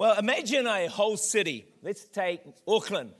Well, 0.00 0.18
imagine 0.18 0.66
a 0.66 0.88
whole 0.88 1.18
city. 1.18 1.66
Let's 1.82 2.06
take 2.06 2.40
Auckland. 2.66 3.12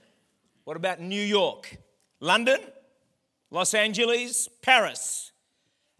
What 0.64 0.78
about 0.78 0.98
New 0.98 1.20
York? 1.20 1.76
London? 2.20 2.58
Los 3.50 3.74
Angeles? 3.74 4.48
Paris? 4.62 5.32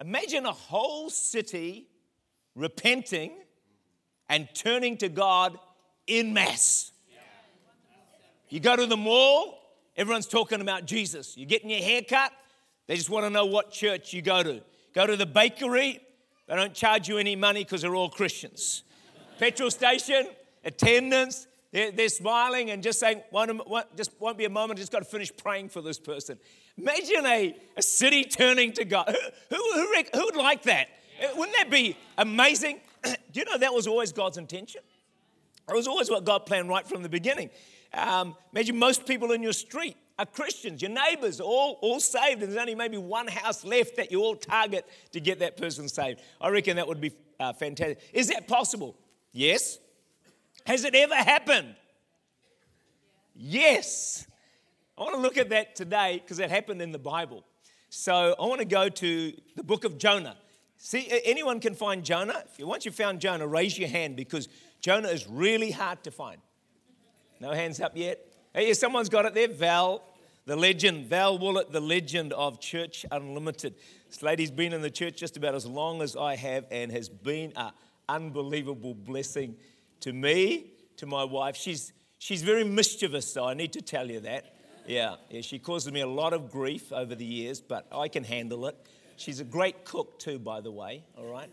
Imagine 0.01 0.46
a 0.46 0.53
whole 0.53 1.11
city 1.11 1.87
repenting 2.56 3.32
and 4.30 4.48
turning 4.54 4.96
to 4.96 5.11
God 5.11 5.58
in 6.06 6.33
mass. 6.33 6.92
You 8.49 8.58
go 8.60 8.74
to 8.74 8.87
the 8.87 8.97
mall, 8.97 9.58
everyone's 9.99 10.28
talking 10.28 10.62
about 10.62 10.87
Jesus. 10.87 11.37
You're 11.37 11.44
getting 11.44 11.69
your 11.69 11.83
hair 11.83 12.01
cut, 12.08 12.33
they 12.87 12.97
just 12.97 13.10
want 13.10 13.26
to 13.26 13.31
know 13.31 13.44
what 13.44 13.71
church 13.71 14.15
you 14.15 14.22
go 14.22 14.42
to. 14.42 14.62
Go 14.94 15.06
to 15.06 15.19
the 15.19 15.26
bakery, 15.26 16.01
they 16.48 16.56
don't 16.56 16.73
charge 16.73 17.06
you 17.06 17.19
any 17.19 17.37
money 17.37 17.65
because 17.65 17.83
they're 17.83 17.95
all 17.95 18.09
Christians. 18.09 18.83
Petrol 19.38 19.70
station, 19.70 20.27
attendants, 20.65 21.47
they're, 21.73 21.93
they're 21.93 22.09
smiling 22.09 22.71
and 22.71 22.83
just 22.83 22.98
saying, 22.98 23.23
won't, 23.30 23.97
just 23.97 24.12
won't 24.21 24.37
be 24.37 24.45
a 24.45 24.51
moment, 24.51 24.79
just 24.79 24.93
got 24.93 25.01
to 25.01 25.05
finish 25.05 25.30
praying 25.37 25.69
for 25.69 25.80
this 25.80 25.98
person. 25.98 26.39
Imagine 26.77 27.27
a, 27.27 27.57
a 27.77 27.83
city 27.83 28.25
turning 28.25 28.73
to 28.73 28.84
God. 28.84 29.15
Who, 29.51 29.57
who, 29.57 29.73
who, 29.75 30.03
who 30.15 30.25
would 30.25 30.37
like 30.37 30.62
that? 30.65 30.89
Uh, 31.23 31.29
wouldn't 31.37 31.57
that 31.57 31.70
be 31.70 31.97
amazing? 32.19 32.81
Do 33.05 33.11
you 33.34 33.45
know 33.45 33.59
that 33.59 33.73
was 33.73 33.87
always 33.87 34.12
God's 34.12 34.39
intention? 34.39 34.81
It 35.69 35.75
was 35.75 35.87
always 35.87 36.11
what 36.11 36.25
God 36.25 36.47
planned 36.47 36.69
right 36.69 36.87
from 36.87 37.03
the 37.03 37.09
beginning. 37.09 37.51
Um, 37.95 38.37
imagine 38.53 38.79
most 38.79 39.06
people 39.06 39.31
in 39.33 39.42
your 39.42 39.53
street 39.53 39.97
are 40.19 40.27
Christians, 40.27 40.83
your 40.83 40.91
neighbors, 40.91 41.41
all, 41.41 41.79
all 41.81 42.01
saved, 42.01 42.42
and 42.42 42.53
there's 42.53 42.61
only 42.61 42.75
maybe 42.75 42.98
one 42.98 43.27
house 43.27 43.65
left 43.65 43.97
that 43.97 44.11
you 44.11 44.20
all 44.20 44.37
target 44.37 44.87
to 45.12 45.20
get 45.20 45.39
that 45.39 45.56
person 45.56 45.89
saved. 45.89 46.20
I 46.41 46.51
reckon 46.51 46.77
that 46.77 46.89
would 46.89 47.01
be 47.01 47.12
uh, 47.39 47.53
fantastic. 47.53 48.01
Is 48.12 48.29
that 48.29 48.48
possible? 48.48 48.97
Yes. 49.33 49.79
Has 50.66 50.84
it 50.84 50.95
ever 50.95 51.14
happened? 51.14 51.74
Yes. 53.34 54.27
I 54.98 55.02
want 55.02 55.14
to 55.14 55.20
look 55.20 55.39
at 55.39 55.48
that 55.50 55.75
today 55.75 56.20
because 56.22 56.39
it 56.39 56.50
happened 56.50 56.83
in 56.83 56.92
the 56.92 56.98
Bible. 56.98 57.44
So 57.89 58.34
I 58.39 58.47
want 58.47 58.61
to 58.61 58.67
go 58.67 58.89
to 58.89 59.33
the 59.56 59.64
book 59.64 59.84
of 59.84 59.98
Jonah. 59.98 60.36
See, 60.77 61.08
anyone 61.25 61.61
can 61.61 61.75
find 61.75 62.05
Jonah. 62.05 62.44
If 62.50 62.58
you, 62.58 62.67
once 62.67 62.84
you 62.84 62.92
found 62.92 63.20
Jonah, 63.20 63.47
raise 63.47 63.78
your 63.78 63.89
hand 63.89 64.17
because 64.17 64.48
Jonah 64.80 65.08
is 65.08 65.27
really 65.27 65.70
hard 65.70 66.02
to 66.05 66.11
find. 66.11 66.41
No 67.41 67.52
hands 67.52 67.80
up 67.80 67.97
yet? 67.97 68.27
Hey, 68.55 68.72
someone's 68.74 69.08
got 69.08 69.24
it 69.24 69.34
there. 69.34 69.48
Val, 69.48 70.02
the 70.47 70.56
legend, 70.56 71.06
Val 71.06 71.39
Woollett, 71.39 71.72
the 71.72 71.80
legend 71.80 72.33
of 72.33 72.61
Church 72.61 73.06
Unlimited. 73.11 73.74
This 74.08 74.22
lady's 74.22 74.50
been 74.50 74.72
in 74.72 74.83
the 74.83 74.91
church 74.91 75.17
just 75.17 75.36
about 75.36 75.55
as 75.55 75.67
long 75.67 76.02
as 76.02 76.17
I 76.17 76.36
have 76.36 76.67
and 76.70 76.92
has 76.92 77.08
been 77.08 77.52
an 77.56 77.72
unbelievable 78.08 78.95
blessing 78.95 79.56
to 80.01 80.12
me, 80.12 80.73
to 80.97 81.06
my 81.06 81.25
wife. 81.25 81.56
She's, 81.56 81.93
she's 82.19 82.43
very 82.43 82.65
mischievous, 82.65 83.33
though, 83.33 83.47
I 83.47 83.55
need 83.55 83.73
to 83.75 83.83
tell 83.83 84.11
you 84.11 84.20
that. 84.20 84.55
Yeah, 84.87 85.17
yeah, 85.29 85.42
she 85.42 85.59
causes 85.59 85.92
me 85.92 86.01
a 86.01 86.07
lot 86.07 86.33
of 86.33 86.51
grief 86.51 86.92
over 86.92 87.15
the 87.15 87.25
years, 87.25 87.61
but 87.61 87.87
I 87.92 88.09
can 88.09 88.25
handle 88.25 88.67
it. 88.67 88.77
She's 89.17 89.41
a 89.41 89.45
great 89.45 89.84
cook, 89.84 90.19
too, 90.19 90.39
by 90.39 90.61
the 90.61 90.70
way, 90.70 91.05
all 91.17 91.27
right? 91.27 91.51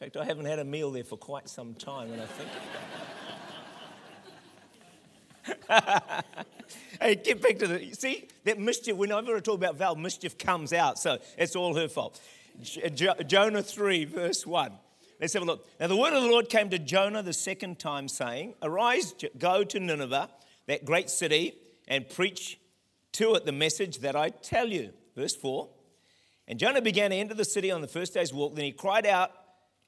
In 0.00 0.06
fact, 0.06 0.16
I 0.16 0.24
haven't 0.24 0.46
had 0.46 0.58
a 0.58 0.64
meal 0.64 0.90
there 0.90 1.04
for 1.04 1.18
quite 1.18 1.48
some 1.48 1.74
time, 1.74 2.10
and 2.10 2.22
I 2.22 2.26
think. 2.26 2.48
hey, 7.00 7.14
get 7.16 7.42
back 7.42 7.58
to 7.58 7.66
the. 7.66 7.92
See, 7.92 8.28
that 8.44 8.58
mischief, 8.58 8.96
whenever 8.96 9.36
I 9.36 9.40
talk 9.40 9.56
about 9.56 9.76
Val, 9.76 9.94
mischief 9.96 10.38
comes 10.38 10.72
out, 10.72 10.98
so 10.98 11.18
it's 11.36 11.54
all 11.54 11.74
her 11.74 11.88
fault. 11.88 12.20
Jonah 13.26 13.62
3, 13.62 14.04
verse 14.06 14.46
1. 14.46 14.72
Let's 15.20 15.34
have 15.34 15.42
a 15.42 15.46
look. 15.46 15.68
Now, 15.78 15.86
the 15.86 15.96
word 15.96 16.14
of 16.14 16.22
the 16.22 16.30
Lord 16.30 16.48
came 16.48 16.70
to 16.70 16.78
Jonah 16.78 17.22
the 17.22 17.34
second 17.34 17.78
time, 17.78 18.08
saying, 18.08 18.54
Arise, 18.62 19.14
go 19.38 19.64
to 19.64 19.78
Nineveh, 19.78 20.30
that 20.66 20.86
great 20.86 21.10
city, 21.10 21.54
and 21.86 22.08
preach 22.08 22.58
to 23.12 23.34
it 23.34 23.44
the 23.44 23.52
message 23.52 23.98
that 23.98 24.16
I 24.16 24.30
tell 24.30 24.68
you. 24.68 24.94
Verse 25.14 25.36
4. 25.36 25.68
And 26.48 26.58
Jonah 26.58 26.80
began 26.80 27.10
to 27.10 27.16
enter 27.16 27.34
the 27.34 27.44
city 27.44 27.70
on 27.70 27.82
the 27.82 27.86
first 27.86 28.14
day's 28.14 28.32
walk. 28.32 28.54
Then 28.54 28.64
he 28.64 28.72
cried 28.72 29.04
out 29.04 29.30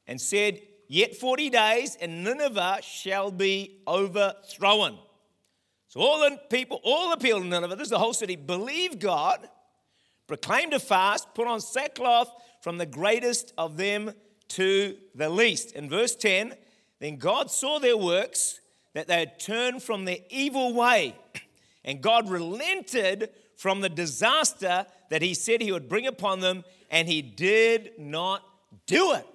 and 0.07 0.21
said, 0.21 0.61
Yet 0.87 1.17
40 1.17 1.49
days, 1.49 1.97
and 1.99 2.23
Nineveh 2.23 2.81
shall 2.83 3.31
be 3.31 3.81
overthrown. 3.89 4.99
So 5.89 6.01
all 6.01 6.21
the 6.21 6.39
people, 6.51 6.79
all 6.85 7.09
the 7.09 7.17
people 7.17 7.41
in 7.41 7.49
Nineveh, 7.49 7.77
this 7.77 7.87
is 7.87 7.91
the 7.91 7.99
whole 7.99 8.13
city, 8.13 8.37
believe 8.37 8.99
God, 8.99 9.49
proclaimed 10.27 10.75
a 10.75 10.79
fast, 10.79 11.29
put 11.35 11.47
on 11.47 11.63
sackcloth 11.63 12.31
from 12.61 12.77
the 12.77 12.87
greatest 12.87 13.55
of 13.57 13.79
them 13.79 14.13
to 14.53 14.97
the 15.15 15.29
least. 15.29 15.73
In 15.73 15.89
verse 15.89 16.15
10, 16.15 16.55
then 17.01 17.17
God 17.17 17.51
saw 17.51 17.79
their 17.79 17.97
works, 17.97 18.61
that 18.95 19.09
they 19.09 19.19
had 19.19 19.41
turned 19.41 19.83
from 19.83 20.05
their 20.05 20.19
evil 20.31 20.75
way, 20.75 21.17
and 21.85 22.01
God 22.01 22.29
relented 22.29 23.31
from 23.57 23.81
the 23.81 23.89
disaster 23.89 24.87
that 25.11 25.23
he 25.23 25.35
said 25.35 25.61
he 25.61 25.73
would 25.73 25.89
bring 25.89 26.07
upon 26.07 26.41
them, 26.41 26.65
and 26.91 27.09
he 27.09 27.23
did 27.23 27.93
not 27.99 28.43
do 28.87 29.13
it. 29.13 29.27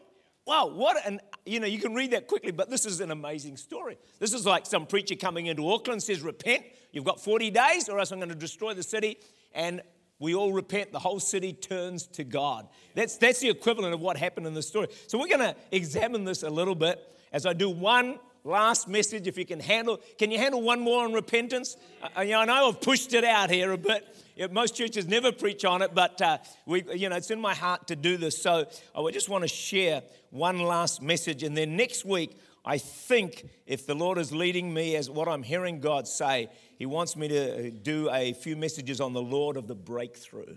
Wow, 0.46 0.68
what 0.68 1.06
an 1.06 1.20
you 1.48 1.60
know, 1.60 1.66
you 1.68 1.80
can 1.80 1.94
read 1.94 2.12
that 2.12 2.28
quickly, 2.28 2.52
but 2.52 2.70
this 2.70 2.86
is 2.86 3.00
an 3.00 3.10
amazing 3.10 3.58
story. 3.58 3.98
This 4.20 4.34
is 4.34 4.46
like 4.46 4.66
some 4.66 4.86
preacher 4.86 5.16
coming 5.16 5.48
into 5.48 5.68
Auckland 5.70 6.04
says, 6.04 6.22
Repent, 6.22 6.64
you've 6.92 7.06
got 7.06 7.22
40 7.22 7.52
days, 7.52 7.90
or 7.90 8.00
else 8.00 8.12
I'm 8.12 8.20
going 8.20 8.30
to 8.30 8.36
destroy 8.36 8.74
the 8.74 8.84
city. 8.84 9.18
And 9.54 9.82
we 10.20 10.34
all 10.34 10.52
repent, 10.52 10.92
the 10.92 11.00
whole 11.00 11.20
city 11.20 11.54
turns 11.54 12.08
to 12.08 12.24
God. 12.24 12.68
That's, 12.96 13.18
that's 13.18 13.40
the 13.40 13.50
equivalent 13.50 13.94
of 13.94 14.02
what 14.02 14.18
happened 14.18 14.48
in 14.48 14.54
the 14.54 14.64
story. 14.64 14.88
So 15.08 15.20
we're 15.20 15.28
going 15.28 15.54
to 15.54 15.56
examine 15.72 16.26
this 16.26 16.44
a 16.44 16.50
little 16.50 16.76
bit 16.76 17.00
as 17.32 17.46
I 17.46 17.54
do 17.54 17.70
one 17.70 18.20
last 18.44 18.88
message. 18.88 19.28
If 19.28 19.38
you 19.38 19.46
can 19.46 19.60
handle, 19.60 20.02
can 20.18 20.32
you 20.32 20.40
handle 20.40 20.62
one 20.62 20.80
more 20.80 21.04
on 21.04 21.14
repentance? 21.14 21.78
Uh, 22.18 22.22
you 22.22 22.32
know, 22.32 22.40
I 22.40 22.46
know 22.46 22.70
I've 22.70 22.82
pushed 22.82 23.14
it 23.14 23.24
out 23.24 23.52
here 23.52 23.72
a 23.72 23.78
bit. 23.78 24.06
Most 24.52 24.76
churches 24.76 25.08
never 25.08 25.32
preach 25.32 25.66
on 25.66 25.82
it, 25.82 25.94
but 25.94 26.22
uh, 26.22 26.38
we, 26.66 26.84
you 26.96 27.10
know, 27.10 27.16
it's 27.16 27.32
in 27.32 27.42
my 27.42 27.54
heart 27.54 27.88
to 27.88 27.96
do 27.96 28.18
this. 28.18 28.42
So 28.42 28.66
I 28.96 29.12
just 29.12 29.30
want 29.30 29.44
to 29.44 29.48
share 29.48 30.02
one 30.32 30.60
last 30.60 31.02
message. 31.02 31.44
And 31.44 31.56
then 31.56 31.76
next 31.76 32.06
week, 32.06 32.38
I 32.64 32.78
think 32.78 33.48
if 33.66 33.88
the 33.88 33.96
Lord 33.96 34.18
is 34.18 34.32
leading 34.32 34.74
me 34.74 34.96
as 34.96 35.10
what 35.10 35.28
I'm 35.28 35.42
hearing 35.42 35.80
God 35.80 36.08
say, 36.08 36.50
He 36.78 36.86
wants 36.86 37.16
me 37.16 37.28
to 37.30 37.72
do 37.72 38.10
a 38.12 38.34
few 38.34 38.56
messages 38.56 39.02
on 39.02 39.14
the 39.14 39.22
Lord 39.22 39.58
of 39.58 39.68
the 39.68 39.76
breakthrough. 39.76 40.56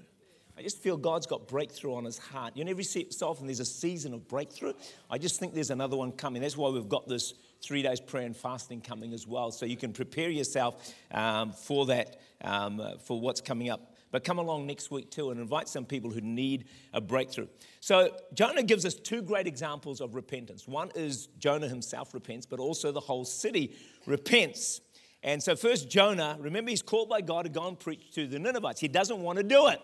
I 0.60 0.62
just 0.62 0.82
feel 0.82 0.98
God's 0.98 1.26
got 1.26 1.48
breakthrough 1.48 1.94
on 1.94 2.04
his 2.04 2.18
heart. 2.18 2.54
You 2.54 2.64
know, 2.64 2.70
every 2.70 2.84
so 2.84 3.06
often 3.22 3.46
there's 3.46 3.60
a 3.60 3.64
season 3.64 4.12
of 4.12 4.28
breakthrough. 4.28 4.74
I 5.08 5.16
just 5.16 5.40
think 5.40 5.54
there's 5.54 5.70
another 5.70 5.96
one 5.96 6.12
coming. 6.12 6.42
That's 6.42 6.56
why 6.56 6.68
we've 6.68 6.88
got 6.88 7.08
this 7.08 7.32
three 7.62 7.80
days 7.80 7.98
prayer 7.98 8.26
and 8.26 8.36
fasting 8.36 8.82
coming 8.82 9.14
as 9.14 9.26
well. 9.26 9.50
So 9.52 9.64
you 9.64 9.78
can 9.78 9.94
prepare 9.94 10.28
yourself 10.28 10.92
um, 11.12 11.52
for 11.52 11.86
that, 11.86 12.20
um, 12.44 12.82
for 13.06 13.18
what's 13.18 13.40
coming 13.40 13.70
up. 13.70 13.94
But 14.10 14.24
come 14.24 14.38
along 14.38 14.66
next 14.66 14.90
week 14.90 15.10
too 15.10 15.30
and 15.30 15.40
invite 15.40 15.68
some 15.68 15.86
people 15.86 16.10
who 16.10 16.20
need 16.20 16.66
a 16.92 17.00
breakthrough. 17.00 17.46
So, 17.80 18.10
Jonah 18.34 18.62
gives 18.62 18.84
us 18.84 18.94
two 18.94 19.22
great 19.22 19.46
examples 19.46 20.00
of 20.00 20.14
repentance. 20.14 20.66
One 20.66 20.90
is 20.94 21.28
Jonah 21.38 21.68
himself 21.68 22.12
repents, 22.12 22.44
but 22.44 22.58
also 22.58 22.92
the 22.92 23.00
whole 23.00 23.24
city 23.24 23.76
repents. 24.06 24.80
And 25.22 25.42
so, 25.42 25.54
first, 25.54 25.90
Jonah, 25.90 26.36
remember, 26.40 26.70
he's 26.70 26.82
called 26.82 27.08
by 27.08 27.20
God 27.20 27.42
to 27.42 27.50
go 27.50 27.66
and 27.66 27.78
preach 27.78 28.12
to 28.14 28.26
the 28.26 28.38
Ninevites. 28.38 28.80
He 28.80 28.88
doesn't 28.88 29.20
want 29.20 29.38
to 29.38 29.44
do 29.44 29.68
it. 29.68 29.80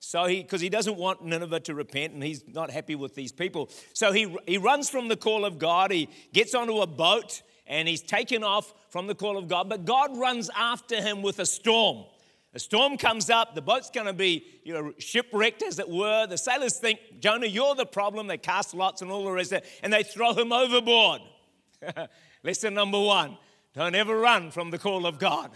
So 0.00 0.24
he, 0.24 0.42
because 0.42 0.62
he 0.62 0.70
doesn't 0.70 0.96
want 0.96 1.22
Nineveh 1.22 1.60
to 1.60 1.74
repent 1.74 2.14
and 2.14 2.22
he's 2.22 2.42
not 2.48 2.70
happy 2.70 2.94
with 2.94 3.14
these 3.14 3.32
people. 3.32 3.68
So 3.92 4.12
he, 4.12 4.34
he 4.46 4.56
runs 4.56 4.88
from 4.88 5.08
the 5.08 5.16
call 5.16 5.44
of 5.44 5.58
God. 5.58 5.92
He 5.92 6.08
gets 6.32 6.54
onto 6.54 6.78
a 6.78 6.86
boat 6.86 7.42
and 7.66 7.86
he's 7.86 8.00
taken 8.00 8.42
off 8.42 8.72
from 8.88 9.06
the 9.06 9.14
call 9.14 9.36
of 9.36 9.46
God. 9.46 9.68
But 9.68 9.84
God 9.84 10.16
runs 10.16 10.50
after 10.56 11.00
him 11.02 11.20
with 11.20 11.38
a 11.38 11.46
storm. 11.46 12.06
A 12.54 12.58
storm 12.58 12.96
comes 12.96 13.30
up, 13.30 13.54
the 13.54 13.62
boat's 13.62 13.90
going 13.90 14.08
to 14.08 14.12
be 14.12 14.44
you 14.64 14.72
know, 14.72 14.92
shipwrecked, 14.98 15.62
as 15.62 15.78
it 15.78 15.88
were. 15.88 16.26
The 16.26 16.38
sailors 16.38 16.78
think, 16.78 16.98
Jonah, 17.20 17.46
you're 17.46 17.76
the 17.76 17.86
problem. 17.86 18.26
They 18.26 18.38
cast 18.38 18.74
lots 18.74 19.02
and 19.02 19.10
all 19.12 19.24
the 19.24 19.30
rest 19.30 19.52
of 19.52 19.58
it, 19.58 19.66
and 19.84 19.92
they 19.92 20.02
throw 20.02 20.32
him 20.34 20.52
overboard. 20.52 21.20
Lesson 22.42 22.74
number 22.74 22.98
one 22.98 23.38
don't 23.74 23.94
ever 23.94 24.18
run 24.18 24.50
from 24.50 24.70
the 24.70 24.78
call 24.78 25.06
of 25.06 25.18
God, 25.18 25.50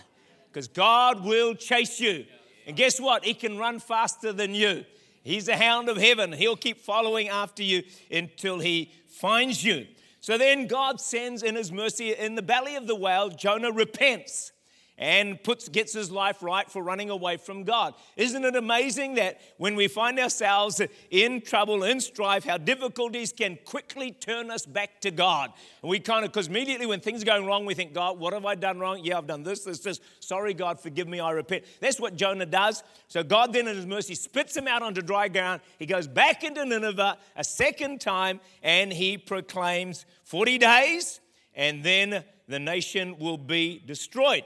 because 0.49 0.69
God 0.69 1.25
will 1.25 1.55
chase 1.55 2.00
you. 2.00 2.26
And 2.66 2.76
guess 2.76 3.00
what? 3.00 3.25
He 3.25 3.34
can 3.34 3.58
run 3.58 3.78
faster 3.78 4.32
than 4.32 4.55
you. 4.55 4.84
He's 5.22 5.49
a 5.49 5.56
hound 5.56 5.88
of 5.88 5.96
heaven. 5.96 6.32
He'll 6.32 6.56
keep 6.56 6.81
following 6.81 7.28
after 7.28 7.62
you 7.62 7.82
until 8.11 8.58
he 8.58 8.93
finds 9.08 9.64
you. 9.64 9.87
So 10.20 10.38
then 10.38 10.66
God 10.66 11.00
sends 11.00 11.43
in 11.43 11.56
his 11.56 11.70
mercy 11.70 12.14
in 12.14 12.34
the 12.34 12.43
belly 12.43 12.76
of 12.76 12.87
the 12.87 12.94
whale, 12.94 13.28
Jonah 13.28 13.72
repents 13.72 14.52
and 14.96 15.43
puts, 15.43 15.69
gets 15.69 15.93
his 15.93 16.11
life 16.11 16.43
right 16.43 16.70
for 16.70 16.82
running 16.82 17.11
away 17.11 17.37
from 17.37 17.64
God. 17.64 17.94
Isn't 18.17 18.44
it 18.44 18.55
amazing 18.55 19.14
that 19.14 19.41
when 19.56 19.75
we 19.75 19.88
find 19.88 20.20
ourselves 20.20 20.81
in 21.11 21.41
trouble, 21.41 21.82
in 21.82 22.00
strife, 22.00 22.44
how 22.44 22.58
difficulties 22.58 23.32
can 23.32 23.58
quickly 23.64 24.12
turn 24.12 24.50
us 24.50 24.64
back 24.64 25.00
to 25.00 25.11
God? 25.11 25.52
And 25.82 25.91
we 25.91 25.99
kind 25.99 26.25
of, 26.25 26.31
because 26.31 26.46
immediately 26.46 26.87
when 26.87 27.00
things 27.00 27.23
are 27.23 27.26
going 27.26 27.44
wrong, 27.44 27.67
we 27.67 27.75
think, 27.75 27.93
God, 27.93 28.19
what 28.19 28.32
have 28.32 28.44
I 28.44 28.55
done 28.55 28.79
wrong? 28.79 29.00
Yeah, 29.02 29.19
I've 29.19 29.26
done 29.26 29.43
this, 29.43 29.64
this, 29.64 29.81
this. 29.81 30.00
Sorry, 30.20 30.55
God, 30.55 30.79
forgive 30.79 31.08
me, 31.08 31.19
I 31.19 31.32
repent. 31.32 31.64
That's 31.81 31.99
what 31.99 32.14
Jonah 32.14 32.46
does. 32.46 32.85
So 33.08 33.25
God 33.25 33.52
then, 33.52 33.67
in 33.67 33.76
his 33.76 33.87
mercy, 33.87 34.14
spits 34.14 34.56
him 34.56 34.69
out 34.69 34.82
onto 34.82 35.02
dry 35.02 35.26
ground. 35.26 35.61
He 35.79 35.87
goes 35.87 36.06
back 36.06 36.44
into 36.44 36.64
Nineveh 36.64 37.19
a 37.35 37.44
second 37.44 38.00
time 38.00 38.41
and 38.62 38.93
he 38.93 39.19
proclaims 39.19 40.06
40 40.23 40.58
days 40.58 41.20
and 41.55 41.82
then 41.82 42.25
the 42.49 42.58
nation 42.58 43.19
will 43.19 43.38
be 43.38 43.82
destroyed. 43.85 44.44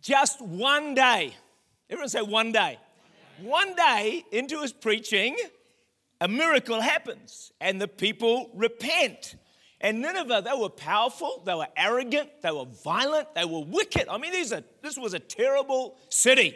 Just 0.00 0.40
one 0.40 0.94
day, 0.94 1.34
everyone 1.90 2.08
say 2.08 2.22
one 2.22 2.52
day. 2.52 2.78
One 3.40 3.74
day 3.74 4.24
into 4.32 4.60
his 4.60 4.72
preaching, 4.72 5.36
a 6.20 6.28
miracle 6.28 6.80
happens 6.80 7.52
and 7.60 7.80
the 7.80 7.88
people 7.88 8.50
repent. 8.54 9.36
And 9.80 10.00
Nineveh, 10.02 10.42
they 10.44 10.58
were 10.58 10.68
powerful, 10.68 11.42
they 11.44 11.54
were 11.54 11.68
arrogant, 11.76 12.28
they 12.42 12.50
were 12.50 12.66
violent, 12.66 13.34
they 13.34 13.46
were 13.46 13.64
wicked. 13.64 14.08
I 14.08 14.18
mean, 14.18 14.32
these 14.32 14.52
are, 14.52 14.62
this 14.82 14.98
was 14.98 15.14
a 15.14 15.18
terrible 15.18 15.96
city. 16.10 16.54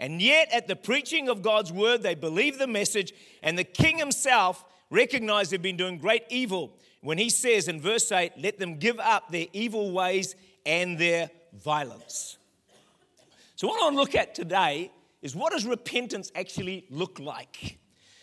And 0.00 0.20
yet, 0.20 0.52
at 0.52 0.66
the 0.66 0.74
preaching 0.74 1.28
of 1.28 1.42
God's 1.42 1.72
word, 1.72 2.02
they 2.02 2.14
believed 2.14 2.58
the 2.58 2.66
message, 2.66 3.12
and 3.42 3.56
the 3.56 3.64
king 3.64 3.98
himself 3.98 4.64
recognized 4.90 5.52
they've 5.52 5.62
been 5.62 5.76
doing 5.76 5.98
great 5.98 6.24
evil 6.28 6.72
when 7.02 7.18
he 7.18 7.30
says 7.30 7.68
in 7.68 7.80
verse 7.80 8.10
8, 8.10 8.32
Let 8.38 8.58
them 8.58 8.78
give 8.78 8.98
up 8.98 9.30
their 9.30 9.46
evil 9.52 9.92
ways 9.92 10.34
and 10.66 10.98
their 10.98 11.30
violence. 11.52 12.38
So, 13.60 13.68
what 13.68 13.78
I 13.78 13.84
want 13.84 13.96
to 13.96 14.00
look 14.00 14.14
at 14.14 14.34
today 14.34 14.90
is 15.20 15.36
what 15.36 15.52
does 15.52 15.66
repentance 15.66 16.32
actually 16.34 16.86
look 16.88 17.18
like? 17.18 17.78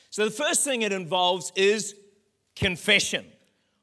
So, 0.10 0.26
the 0.26 0.32
first 0.32 0.64
thing 0.64 0.82
it 0.82 0.92
involves 0.92 1.52
is 1.56 1.94
confession. 2.56 3.24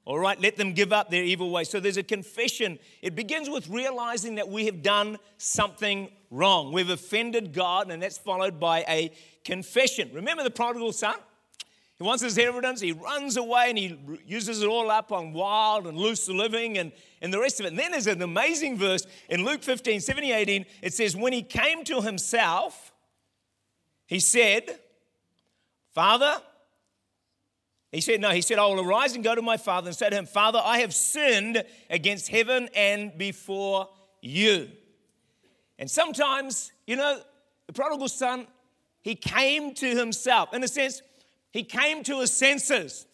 All 0.04 0.18
right, 0.18 0.40
let 0.40 0.56
them 0.56 0.72
give 0.72 0.92
up 0.92 1.10
their 1.12 1.22
evil 1.22 1.52
ways. 1.52 1.70
So 1.70 1.78
there's 1.78 1.96
a 1.96 2.02
confession. 2.02 2.80
It 3.02 3.14
begins 3.14 3.48
with 3.48 3.68
realizing 3.68 4.34
that 4.34 4.48
we 4.48 4.66
have 4.66 4.82
done 4.82 5.16
something 5.38 6.10
wrong. 6.28 6.72
We've 6.72 6.90
offended 6.90 7.52
God, 7.52 7.88
and 7.88 8.02
that's 8.02 8.18
followed 8.18 8.58
by 8.58 8.84
a 8.88 9.12
confession. 9.44 10.10
Remember 10.12 10.42
the 10.42 10.50
prodigal 10.50 10.90
son? 10.90 11.14
He 11.96 12.02
wants 12.02 12.24
his 12.24 12.36
inheritance, 12.36 12.80
he 12.80 12.92
runs 12.92 13.36
away 13.36 13.66
and 13.68 13.78
he 13.78 13.96
uses 14.26 14.62
it 14.62 14.66
all 14.66 14.90
up 14.90 15.12
on 15.12 15.32
wild 15.32 15.86
and 15.86 15.96
loose 15.96 16.28
living 16.28 16.78
and, 16.78 16.90
and 17.22 17.32
the 17.32 17.38
rest 17.38 17.60
of 17.60 17.66
it. 17.66 17.68
And 17.68 17.78
then 17.78 17.92
there's 17.92 18.08
an 18.08 18.20
amazing 18.20 18.76
verse 18.76 19.06
in 19.28 19.44
Luke 19.44 19.62
15, 19.62 20.00
17, 20.00 20.32
18. 20.32 20.66
It 20.82 20.92
says, 20.92 21.16
When 21.16 21.32
he 21.32 21.42
came 21.42 21.84
to 21.84 22.00
himself, 22.00 22.92
he 24.06 24.18
said, 24.18 24.80
Father, 25.92 26.40
he 27.92 28.00
said, 28.00 28.20
No, 28.20 28.30
he 28.30 28.40
said, 28.40 28.58
I 28.58 28.66
will 28.66 28.80
arise 28.80 29.14
and 29.14 29.22
go 29.22 29.36
to 29.36 29.42
my 29.42 29.56
father 29.56 29.88
and 29.88 29.96
say 29.96 30.10
to 30.10 30.16
him, 30.16 30.26
Father, 30.26 30.60
I 30.62 30.78
have 30.78 30.92
sinned 30.92 31.62
against 31.88 32.28
heaven 32.28 32.68
and 32.74 33.16
before 33.16 33.88
you. 34.20 34.68
And 35.78 35.88
sometimes, 35.88 36.72
you 36.88 36.96
know, 36.96 37.20
the 37.68 37.72
prodigal 37.72 38.08
son, 38.08 38.48
he 39.00 39.14
came 39.14 39.74
to 39.74 39.96
himself. 39.96 40.52
In 40.52 40.64
a 40.64 40.68
sense, 40.68 41.02
he 41.54 41.62
came 41.62 42.02
to 42.02 42.20
his 42.20 42.32
senses. 42.32 43.06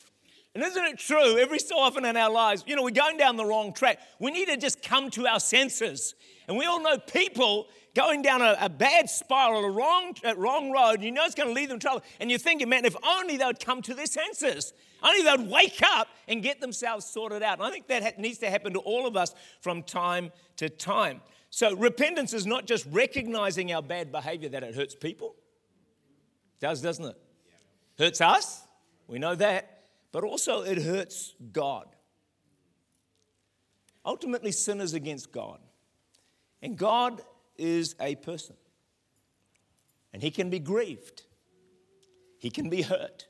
And 0.55 0.65
isn't 0.65 0.85
it 0.85 0.99
true, 0.99 1.39
every 1.39 1.59
so 1.59 1.79
often 1.79 2.07
in 2.07 2.17
our 2.17 2.31
lives, 2.31 2.65
you 2.67 2.75
know, 2.75 2.83
we're 2.83 2.91
going 2.91 3.19
down 3.19 3.37
the 3.37 3.45
wrong 3.45 3.75
track. 3.75 4.01
We 4.19 4.31
need 4.31 4.49
to 4.49 4.57
just 4.57 4.83
come 4.83 5.11
to 5.11 5.27
our 5.27 5.39
senses. 5.39 6.15
And 6.49 6.57
we 6.57 6.65
all 6.65 6.83
know 6.83 6.97
people 6.97 7.69
going 7.95 8.23
down 8.23 8.41
a, 8.41 8.57
a 8.59 8.71
bad 8.71 9.11
spiral, 9.11 9.67
a 9.67 9.71
wrong, 9.71 10.15
a 10.25 10.35
wrong 10.35 10.73
road, 10.73 11.03
you 11.03 11.13
know 11.13 11.25
it's 11.25 11.35
going 11.35 11.51
to 11.51 11.55
lead 11.55 11.69
them 11.69 11.79
to 11.79 11.87
trouble. 11.87 12.03
And 12.19 12.31
you're 12.31 12.39
thinking, 12.39 12.71
man, 12.71 12.87
if 12.87 12.97
only 13.07 13.37
they 13.37 13.45
would 13.45 13.61
come 13.61 13.83
to 13.83 13.95
their 13.95 14.07
senses, 14.07 14.73
only 15.03 15.23
they'd 15.23 15.51
wake 15.51 15.83
up 15.83 16.09
and 16.27 16.43
get 16.43 16.63
themselves 16.63 17.05
sorted 17.05 17.43
out. 17.43 17.59
And 17.59 17.67
I 17.67 17.71
think 17.71 17.89
that 17.89 18.03
ha- 18.03 18.13
needs 18.17 18.39
to 18.39 18.49
happen 18.49 18.73
to 18.73 18.79
all 18.79 19.07
of 19.07 19.19
us 19.19 19.35
from 19.61 19.83
time 19.83 20.33
to 20.57 20.71
time. 20.71 21.21
So 21.51 21.77
repentance 21.77 22.33
is 22.33 22.47
not 22.47 22.67
just 22.67 22.87
recognizing 22.91 23.71
our 23.71 23.83
bad 23.83 24.11
behavior 24.11 24.49
that 24.49 24.63
it 24.63 24.75
hurts 24.75 24.95
people. 24.95 25.35
It 26.55 26.61
does, 26.61 26.81
doesn't 26.81 27.05
it? 27.05 27.17
Hurts 28.01 28.23
us, 28.23 28.67
we 29.09 29.19
know 29.19 29.35
that, 29.35 29.83
but 30.11 30.25
also 30.25 30.63
it 30.63 30.79
hurts 30.79 31.35
God. 31.53 31.87
Ultimately, 34.07 34.53
sin 34.53 34.81
is 34.81 34.95
against 34.95 35.31
God. 35.31 35.61
And 36.63 36.79
God 36.79 37.21
is 37.59 37.95
a 38.01 38.15
person. 38.15 38.57
And 40.15 40.23
he 40.23 40.31
can 40.31 40.49
be 40.49 40.59
grieved, 40.59 41.25
he 42.39 42.49
can 42.49 42.71
be 42.71 42.81
hurt, 42.81 43.27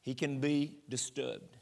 he 0.00 0.12
can 0.12 0.40
be 0.40 0.78
disturbed. 0.88 1.56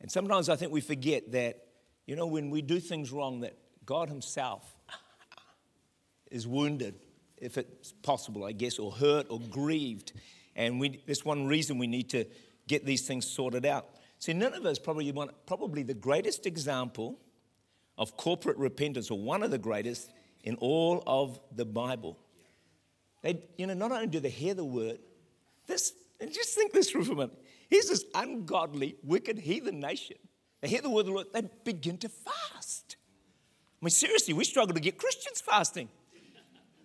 And 0.00 0.08
sometimes 0.08 0.48
I 0.48 0.54
think 0.54 0.70
we 0.70 0.80
forget 0.80 1.32
that, 1.32 1.66
you 2.06 2.14
know, 2.14 2.28
when 2.28 2.50
we 2.50 2.62
do 2.62 2.78
things 2.78 3.10
wrong, 3.10 3.40
that 3.40 3.58
God 3.84 4.08
Himself 4.08 4.76
is 6.30 6.46
wounded, 6.46 6.94
if 7.36 7.58
it's 7.58 7.90
possible, 7.90 8.44
I 8.44 8.52
guess, 8.52 8.78
or 8.78 8.92
hurt 8.92 9.26
or 9.28 9.40
grieved. 9.40 10.12
And 10.56 10.80
we, 10.80 11.02
that's 11.06 11.24
one 11.24 11.46
reason 11.46 11.78
we 11.78 11.86
need 11.86 12.10
to 12.10 12.24
get 12.66 12.84
these 12.84 13.06
things 13.06 13.28
sorted 13.28 13.64
out. 13.64 13.86
See, 14.18 14.32
Nineveh 14.32 14.70
is 14.70 14.78
probably, 14.78 15.12
one, 15.12 15.28
probably 15.46 15.82
the 15.82 15.94
greatest 15.94 16.46
example 16.46 17.20
of 17.98 18.16
corporate 18.16 18.56
repentance, 18.56 19.10
or 19.10 19.18
one 19.18 19.42
of 19.42 19.50
the 19.50 19.58
greatest, 19.58 20.10
in 20.42 20.56
all 20.56 21.02
of 21.06 21.38
the 21.54 21.64
Bible. 21.64 22.18
They, 23.22 23.42
you 23.56 23.66
know, 23.66 23.74
not 23.74 23.92
only 23.92 24.06
do 24.06 24.20
they 24.20 24.30
hear 24.30 24.54
the 24.54 24.64
word, 24.64 24.98
this, 25.66 25.92
and 26.20 26.32
just 26.32 26.54
think 26.54 26.72
this 26.72 26.90
for 26.90 27.00
a 27.00 27.04
minute. 27.04 27.32
Here's 27.68 27.88
this 27.88 28.04
ungodly, 28.14 28.96
wicked, 29.02 29.38
heathen 29.38 29.80
nation. 29.80 30.16
They 30.60 30.68
hear 30.68 30.80
the 30.80 30.90
word 30.90 31.00
of 31.00 31.06
the 31.06 31.12
Lord, 31.12 31.26
they 31.32 31.42
begin 31.64 31.98
to 31.98 32.08
fast. 32.08 32.96
I 33.80 33.84
mean, 33.84 33.90
seriously, 33.90 34.34
we 34.34 34.44
struggle 34.44 34.74
to 34.74 34.80
get 34.80 34.98
Christians 34.98 35.40
fasting. 35.40 35.88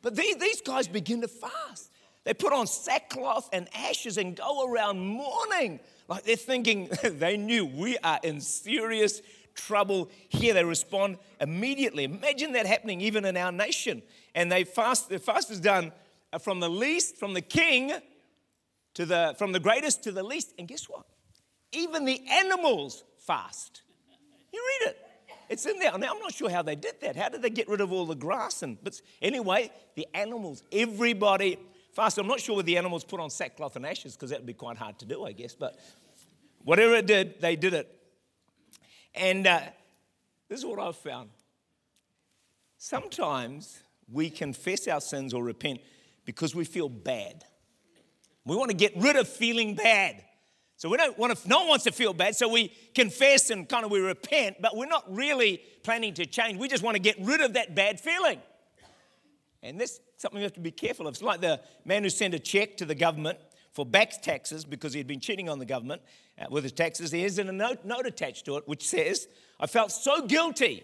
But 0.02 0.16
these, 0.16 0.36
these 0.38 0.62
guys 0.62 0.88
begin 0.88 1.22
to 1.22 1.28
fast. 1.28 1.91
They 2.24 2.34
put 2.34 2.54
on 2.54 2.68
sackcloth 2.68 3.50
and 3.52 3.68
ashes 3.74 4.18
and 4.18 4.36
go 4.36 4.68
around 4.68 5.00
mourning. 5.00 5.80
Like 6.08 6.24
they're 6.24 6.36
thinking 6.36 6.90
they 7.04 7.38
knew 7.38 7.66
we 7.66 7.98
are 8.00 8.20
in 8.24 8.42
serious 8.42 9.22
trouble 9.56 10.10
here. 10.30 10.54
They 10.54 10.64
respond 10.64 11.18
immediately. 11.40 12.04
Imagine 12.04 12.54
that 12.54 12.66
happening 12.66 13.02
even 13.02 13.26
in 13.26 13.38
our 13.38 13.52
nation. 13.52 14.04
And 14.36 14.52
they 14.52 14.64
fast, 14.64 15.10
the 15.10 15.20
fast 15.20 15.50
is 15.52 15.60
done 15.60 15.92
from 16.40 16.60
the 16.60 16.70
least, 16.70 17.18
from 17.18 17.34
the 17.34 17.42
king 17.42 17.92
to 18.94 19.06
the 19.06 19.36
from 19.38 19.52
the 19.52 19.60
greatest 19.60 20.04
to 20.04 20.12
the 20.12 20.24
least. 20.24 20.54
And 20.60 20.68
guess 20.68 20.86
what? 20.86 21.06
Even 21.72 22.06
the 22.06 22.22
animals 22.30 23.04
fast. 23.18 23.82
You 24.54 24.62
read 24.80 24.90
it. 24.92 24.98
It's 25.50 25.66
in 25.66 25.80
there. 25.80 25.98
Now 25.98 26.14
I'm 26.14 26.20
not 26.20 26.34
sure 26.34 26.50
how 26.50 26.62
they 26.62 26.76
did 26.76 27.02
that. 27.02 27.16
How 27.16 27.30
did 27.30 27.42
they 27.42 27.50
get 27.50 27.68
rid 27.68 27.82
of 27.82 27.92
all 27.92 28.06
the 28.06 28.16
grass? 28.16 28.64
And 28.64 28.78
but 28.84 29.02
anyway, 29.22 29.72
the 29.96 30.08
animals, 30.14 30.64
everybody 30.72 31.58
fast. 31.94 32.18
I'm 32.18 32.28
not 32.28 32.40
sure 32.40 32.56
whether 32.56 32.66
the 32.66 32.78
animals 32.78 33.04
put 33.04 33.20
on 33.20 33.30
sackcloth 33.30 33.76
and 33.76 33.86
ashes 33.86 34.16
because 34.16 34.30
that 34.32 34.40
would 34.40 34.48
be 34.48 34.54
quite 34.54 34.78
hard 34.78 35.00
to 35.00 35.06
do, 35.06 35.26
I 35.26 35.32
guess. 35.32 35.56
But 35.56 35.80
whatever 36.64 36.96
it 36.96 37.08
did, 37.08 37.42
they 37.42 37.56
did 37.56 37.74
it. 37.74 37.94
And 39.14 39.46
uh, 39.46 39.60
this 40.48 40.60
is 40.60 40.66
what 40.66 40.80
I've 40.80 40.96
found. 40.96 41.30
Sometimes 42.78 43.82
we 44.12 44.30
confess 44.30 44.88
our 44.88 45.02
sins 45.02 45.34
or 45.34 45.44
repent 45.44 45.82
because 46.26 46.56
we 46.56 46.66
feel 46.66 46.90
bad. 46.90 47.44
We 48.46 48.56
want 48.56 48.72
to 48.72 48.78
get 48.78 48.94
rid 48.98 49.16
of 49.16 49.28
feeling 49.28 49.76
bad. 49.76 50.24
So 50.78 50.90
we 50.90 50.98
don't 50.98 51.16
want 51.18 51.38
to, 51.38 51.48
no 51.48 51.60
one 51.60 51.68
wants 51.68 51.84
to 51.84 51.92
feel 51.92 52.12
bad, 52.12 52.36
so 52.36 52.48
we 52.50 52.70
confess 52.96 53.52
and 53.52 53.70
kind 53.70 53.86
of 53.86 53.92
we 53.92 54.00
repent, 54.00 54.58
but 54.60 54.76
we're 54.76 54.88
not 54.88 55.04
really 55.14 55.62
planning 55.84 56.16
to 56.16 56.26
change. 56.26 56.58
We 56.58 56.68
just 56.68 56.82
want 56.82 56.96
to 56.96 57.00
get 57.00 57.18
rid 57.20 57.40
of 57.42 57.54
that 57.54 57.76
bad 57.76 58.00
feeling. 58.00 58.40
And 59.64 59.80
that's 59.80 60.00
something 60.18 60.38
we 60.38 60.44
have 60.44 60.54
to 60.54 60.60
be 60.60 60.72
careful 60.72 61.08
of. 61.08 61.14
It's 61.14 61.22
like 61.22 61.42
the 61.42 61.62
man 61.86 62.04
who 62.04 62.10
sent 62.10 62.34
a 62.34 62.40
check 62.40 62.78
to 62.78 62.86
the 62.86 62.96
government 62.96 63.38
for 63.72 63.86
back 63.86 64.22
taxes 64.22 64.66
because 64.66 64.94
he 64.94 65.00
had 65.00 65.08
been 65.08 65.20
cheating 65.20 65.50
on 65.50 65.60
the 65.60 65.66
government 65.66 66.02
uh, 66.40 66.46
with 66.50 66.64
his 66.64 66.74
taxes. 66.74 67.12
There's 67.12 67.38
a 67.38 67.44
note, 67.44 67.86
note 67.86 68.06
attached 68.06 68.46
to 68.46 68.58
it 68.58 68.68
which 68.68 68.88
says, 68.88 69.28
I 69.60 69.68
felt 69.68 69.92
so 69.92 70.26
guilty 70.26 70.84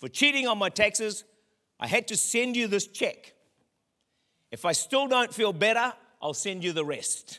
for 0.00 0.08
cheating 0.08 0.48
on 0.48 0.58
my 0.58 0.70
taxes, 0.70 1.24
I 1.78 1.86
had 1.86 2.08
to 2.08 2.16
send 2.16 2.56
you 2.56 2.66
this 2.66 2.86
check. 2.86 3.34
If 4.50 4.64
I 4.64 4.72
still 4.72 5.06
don't 5.06 5.32
feel 5.32 5.52
better, 5.52 5.92
I'll 6.22 6.34
send 6.34 6.64
you 6.64 6.72
the 6.72 6.84
rest. 6.84 7.38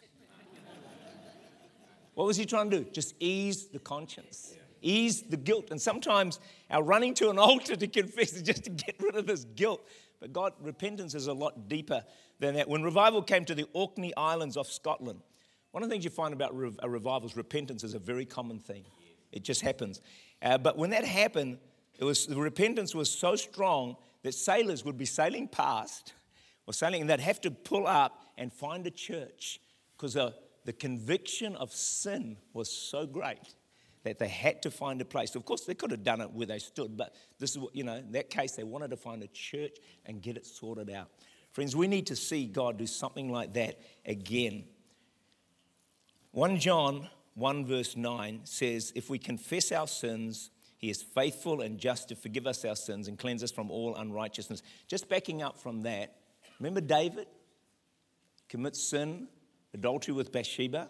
what 2.13 2.27
was 2.27 2.37
he 2.37 2.45
trying 2.45 2.69
to 2.69 2.83
do? 2.83 2.89
Just 2.91 3.15
ease 3.19 3.67
the 3.67 3.79
conscience, 3.79 4.53
ease 4.81 5.23
the 5.23 5.37
guilt. 5.37 5.71
And 5.71 5.81
sometimes 5.81 6.39
our 6.69 6.83
running 6.83 7.15
to 7.15 7.31
an 7.31 7.39
altar 7.39 7.75
to 7.75 7.87
confess 7.87 8.33
is 8.33 8.43
just 8.43 8.63
to 8.65 8.69
get 8.69 8.95
rid 9.01 9.15
of 9.15 9.25
this 9.25 9.43
guilt. 9.43 9.81
But 10.21 10.31
God, 10.31 10.53
repentance 10.61 11.15
is 11.15 11.27
a 11.27 11.33
lot 11.33 11.67
deeper 11.67 12.05
than 12.39 12.53
that. 12.53 12.69
When 12.69 12.83
revival 12.83 13.23
came 13.23 13.43
to 13.45 13.55
the 13.55 13.65
Orkney 13.73 14.15
Islands 14.15 14.55
off 14.55 14.71
Scotland, 14.71 15.19
one 15.71 15.83
of 15.83 15.89
the 15.89 15.93
things 15.93 16.05
you 16.05 16.11
find 16.11 16.33
about 16.33 16.53
a 16.79 16.89
revival 16.89 17.27
is 17.27 17.35
repentance 17.35 17.83
is 17.83 17.95
a 17.95 17.99
very 17.99 18.25
common 18.25 18.59
thing. 18.59 18.85
It 19.31 19.43
just 19.43 19.61
happens. 19.61 19.99
Uh, 20.41 20.57
but 20.57 20.77
when 20.77 20.91
that 20.91 21.03
happened, 21.03 21.57
it 21.97 22.03
was, 22.03 22.27
the 22.27 22.35
repentance 22.35 22.93
was 22.93 23.09
so 23.09 23.35
strong 23.35 23.95
that 24.21 24.33
sailors 24.33 24.85
would 24.85 24.97
be 24.97 25.05
sailing 25.05 25.47
past 25.47 26.13
or 26.67 26.73
sailing 26.73 27.01
and 27.01 27.09
they'd 27.09 27.19
have 27.19 27.41
to 27.41 27.51
pull 27.51 27.87
up 27.87 28.23
and 28.37 28.53
find 28.53 28.85
a 28.85 28.91
church 28.91 29.59
because 29.97 30.13
the, 30.13 30.35
the 30.65 30.73
conviction 30.73 31.55
of 31.55 31.73
sin 31.73 32.37
was 32.53 32.71
so 32.71 33.07
great 33.07 33.55
that 34.03 34.19
they 34.19 34.27
had 34.27 34.61
to 34.63 34.71
find 34.71 35.01
a 35.01 35.05
place. 35.05 35.35
Of 35.35 35.45
course, 35.45 35.65
they 35.65 35.75
could 35.75 35.91
have 35.91 36.03
done 36.03 36.21
it 36.21 36.31
where 36.31 36.47
they 36.47 36.59
stood, 36.59 36.97
but 36.97 37.15
this 37.39 37.51
is 37.51 37.59
what, 37.59 37.75
you 37.75 37.83
know, 37.83 37.95
in 37.95 38.11
that 38.13 38.29
case, 38.29 38.53
they 38.53 38.63
wanted 38.63 38.89
to 38.91 38.97
find 38.97 39.21
a 39.23 39.27
church 39.27 39.77
and 40.05 40.21
get 40.21 40.37
it 40.37 40.45
sorted 40.45 40.89
out. 40.89 41.09
Friends, 41.51 41.75
we 41.75 41.87
need 41.87 42.07
to 42.07 42.15
see 42.15 42.45
God 42.45 42.77
do 42.77 42.87
something 42.87 43.31
like 43.31 43.53
that 43.53 43.79
again. 44.05 44.63
1 46.31 46.59
John 46.59 47.09
1 47.35 47.65
verse 47.65 47.95
9 47.95 48.41
says, 48.43 48.91
If 48.95 49.09
we 49.09 49.19
confess 49.19 49.71
our 49.71 49.87
sins, 49.87 50.49
He 50.77 50.89
is 50.89 51.01
faithful 51.01 51.61
and 51.61 51.77
just 51.77 52.09
to 52.09 52.15
forgive 52.15 52.47
us 52.47 52.65
our 52.65 52.75
sins 52.75 53.07
and 53.07 53.17
cleanse 53.17 53.43
us 53.43 53.51
from 53.51 53.69
all 53.69 53.95
unrighteousness. 53.95 54.61
Just 54.87 55.09
backing 55.09 55.41
up 55.41 55.59
from 55.59 55.81
that, 55.83 56.15
remember 56.59 56.81
David 56.81 57.27
commits 58.49 58.81
sin, 58.81 59.27
adultery 59.73 60.13
with 60.13 60.31
Bathsheba. 60.31 60.89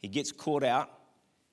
He 0.00 0.08
gets 0.08 0.32
caught 0.32 0.64
out. 0.64 0.90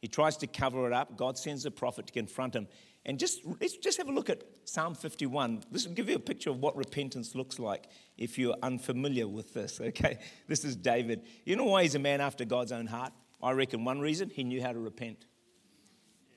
He 0.01 0.07
tries 0.07 0.35
to 0.37 0.47
cover 0.47 0.87
it 0.87 0.93
up. 0.93 1.15
God 1.15 1.37
sends 1.37 1.65
a 1.65 1.71
prophet 1.71 2.07
to 2.07 2.13
confront 2.13 2.55
him. 2.55 2.67
And 3.05 3.17
just 3.17 3.41
just 3.81 3.97
have 3.97 4.09
a 4.09 4.11
look 4.11 4.29
at 4.29 4.43
Psalm 4.65 4.93
51. 4.93 5.63
This 5.71 5.87
will 5.87 5.93
give 5.93 6.09
you 6.09 6.15
a 6.15 6.19
picture 6.19 6.49
of 6.49 6.59
what 6.59 6.75
repentance 6.75 7.33
looks 7.33 7.57
like 7.57 7.85
if 8.17 8.37
you're 8.37 8.55
unfamiliar 8.61 9.27
with 9.27 9.53
this. 9.53 9.79
Okay, 9.79 10.19
this 10.47 10.65
is 10.65 10.75
David. 10.75 11.23
You 11.45 11.55
know 11.55 11.65
why 11.65 11.83
he's 11.83 11.95
a 11.95 11.99
man 11.99 12.21
after 12.21 12.45
God's 12.45 12.71
own 12.71 12.87
heart? 12.87 13.13
I 13.41 13.51
reckon 13.51 13.85
one 13.85 13.99
reason 13.99 14.29
he 14.29 14.43
knew 14.43 14.61
how 14.61 14.71
to 14.71 14.79
repent. 14.79 15.25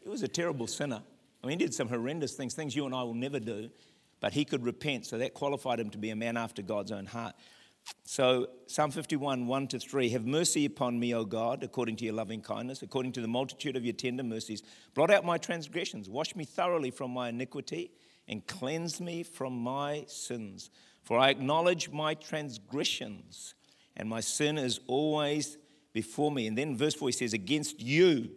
He 0.02 0.08
was 0.08 0.22
a 0.22 0.28
terrible 0.28 0.66
sinner. 0.66 1.02
I 1.42 1.46
mean, 1.46 1.58
he 1.58 1.66
did 1.66 1.74
some 1.74 1.88
horrendous 1.88 2.32
things, 2.32 2.54
things 2.54 2.74
you 2.74 2.86
and 2.86 2.94
I 2.94 3.02
will 3.02 3.14
never 3.14 3.38
do, 3.38 3.70
but 4.20 4.32
he 4.32 4.46
could 4.46 4.64
repent. 4.64 5.04
So 5.04 5.18
that 5.18 5.34
qualified 5.34 5.80
him 5.80 5.90
to 5.90 5.98
be 5.98 6.10
a 6.10 6.16
man 6.16 6.38
after 6.38 6.62
God's 6.62 6.92
own 6.92 7.04
heart. 7.04 7.34
So, 8.04 8.48
Psalm 8.66 8.90
51, 8.90 9.46
1 9.46 9.68
to 9.68 9.78
3 9.78 10.08
Have 10.10 10.26
mercy 10.26 10.64
upon 10.64 10.98
me, 10.98 11.14
O 11.14 11.24
God, 11.24 11.62
according 11.62 11.96
to 11.96 12.04
your 12.04 12.14
loving 12.14 12.40
kindness, 12.40 12.82
according 12.82 13.12
to 13.12 13.20
the 13.20 13.28
multitude 13.28 13.76
of 13.76 13.84
your 13.84 13.94
tender 13.94 14.22
mercies. 14.22 14.62
Blot 14.94 15.10
out 15.10 15.24
my 15.24 15.38
transgressions, 15.38 16.08
wash 16.08 16.36
me 16.36 16.44
thoroughly 16.44 16.90
from 16.90 17.10
my 17.10 17.28
iniquity, 17.28 17.90
and 18.28 18.46
cleanse 18.46 19.00
me 19.00 19.22
from 19.22 19.56
my 19.58 20.04
sins. 20.06 20.70
For 21.02 21.18
I 21.18 21.30
acknowledge 21.30 21.90
my 21.90 22.14
transgressions, 22.14 23.54
and 23.96 24.08
my 24.08 24.20
sin 24.20 24.58
is 24.58 24.80
always 24.86 25.58
before 25.92 26.30
me. 26.30 26.46
And 26.46 26.56
then 26.56 26.76
verse 26.76 26.94
4 26.94 27.08
he 27.08 27.12
says, 27.12 27.32
Against 27.32 27.80
you 27.80 28.30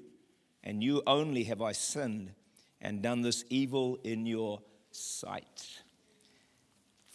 and 0.64 0.84
you 0.84 1.02
only 1.08 1.46
have 1.46 1.62
I 1.62 1.72
sinned 1.72 2.34
and 2.82 3.02
done 3.02 3.22
this 3.22 3.46
evil 3.50 3.98
in 4.04 4.26
your 4.26 4.62
sight. 4.92 5.82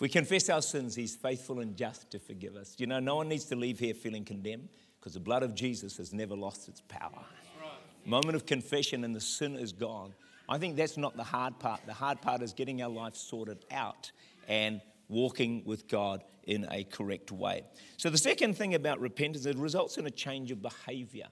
We 0.03 0.09
confess 0.09 0.51
our 0.51 0.63
sins, 0.63 0.97
He's 0.97 1.15
faithful 1.15 1.61
and 1.61 1.77
just 1.77 2.11
to 2.11 2.19
forgive 2.19 2.57
us. 2.57 2.75
You 2.77 2.89
know, 2.89 2.99
no 2.99 3.15
one 3.15 3.29
needs 3.29 3.45
to 3.45 3.55
leave 3.55 3.79
here 3.79 3.95
feeling 3.95 4.25
condemned 4.25 4.69
because 4.99 5.15
the 5.15 5.21
blood 5.21 5.45
of 5.45 5.55
Jesus 5.55 5.97
has 5.99 6.13
never 6.13 6.35
lost 6.35 6.69
its 6.69 6.81
power. 6.89 7.13
Right. 7.15 7.71
Moment 8.05 8.35
of 8.35 8.45
confession 8.45 9.05
and 9.05 9.15
the 9.15 9.21
sin 9.21 9.55
is 9.55 9.73
gone. 9.73 10.13
I 10.49 10.59
think 10.59 10.75
that's 10.75 10.97
not 10.97 11.17
the 11.17 11.23
hard 11.23 11.57
part. 11.61 11.83
The 11.87 11.95
hard 11.95 12.21
part 12.21 12.43
is 12.43 12.53
getting 12.53 12.83
our 12.83 12.89
life 12.89 13.15
sorted 13.15 13.65
out 13.71 14.11
and 14.49 14.81
walking 15.07 15.63
with 15.65 15.87
God 15.87 16.25
in 16.43 16.67
a 16.73 16.83
correct 16.83 17.31
way. 17.31 17.63
So, 17.97 18.11
the 18.11 18.19
second 18.19 18.57
thing 18.57 18.75
about 18.75 18.99
repentance, 18.99 19.47
it 19.47 19.57
results 19.57 19.99
in 19.99 20.07
a 20.07 20.11
change 20.11 20.51
of 20.51 20.61
behavior. 20.61 21.29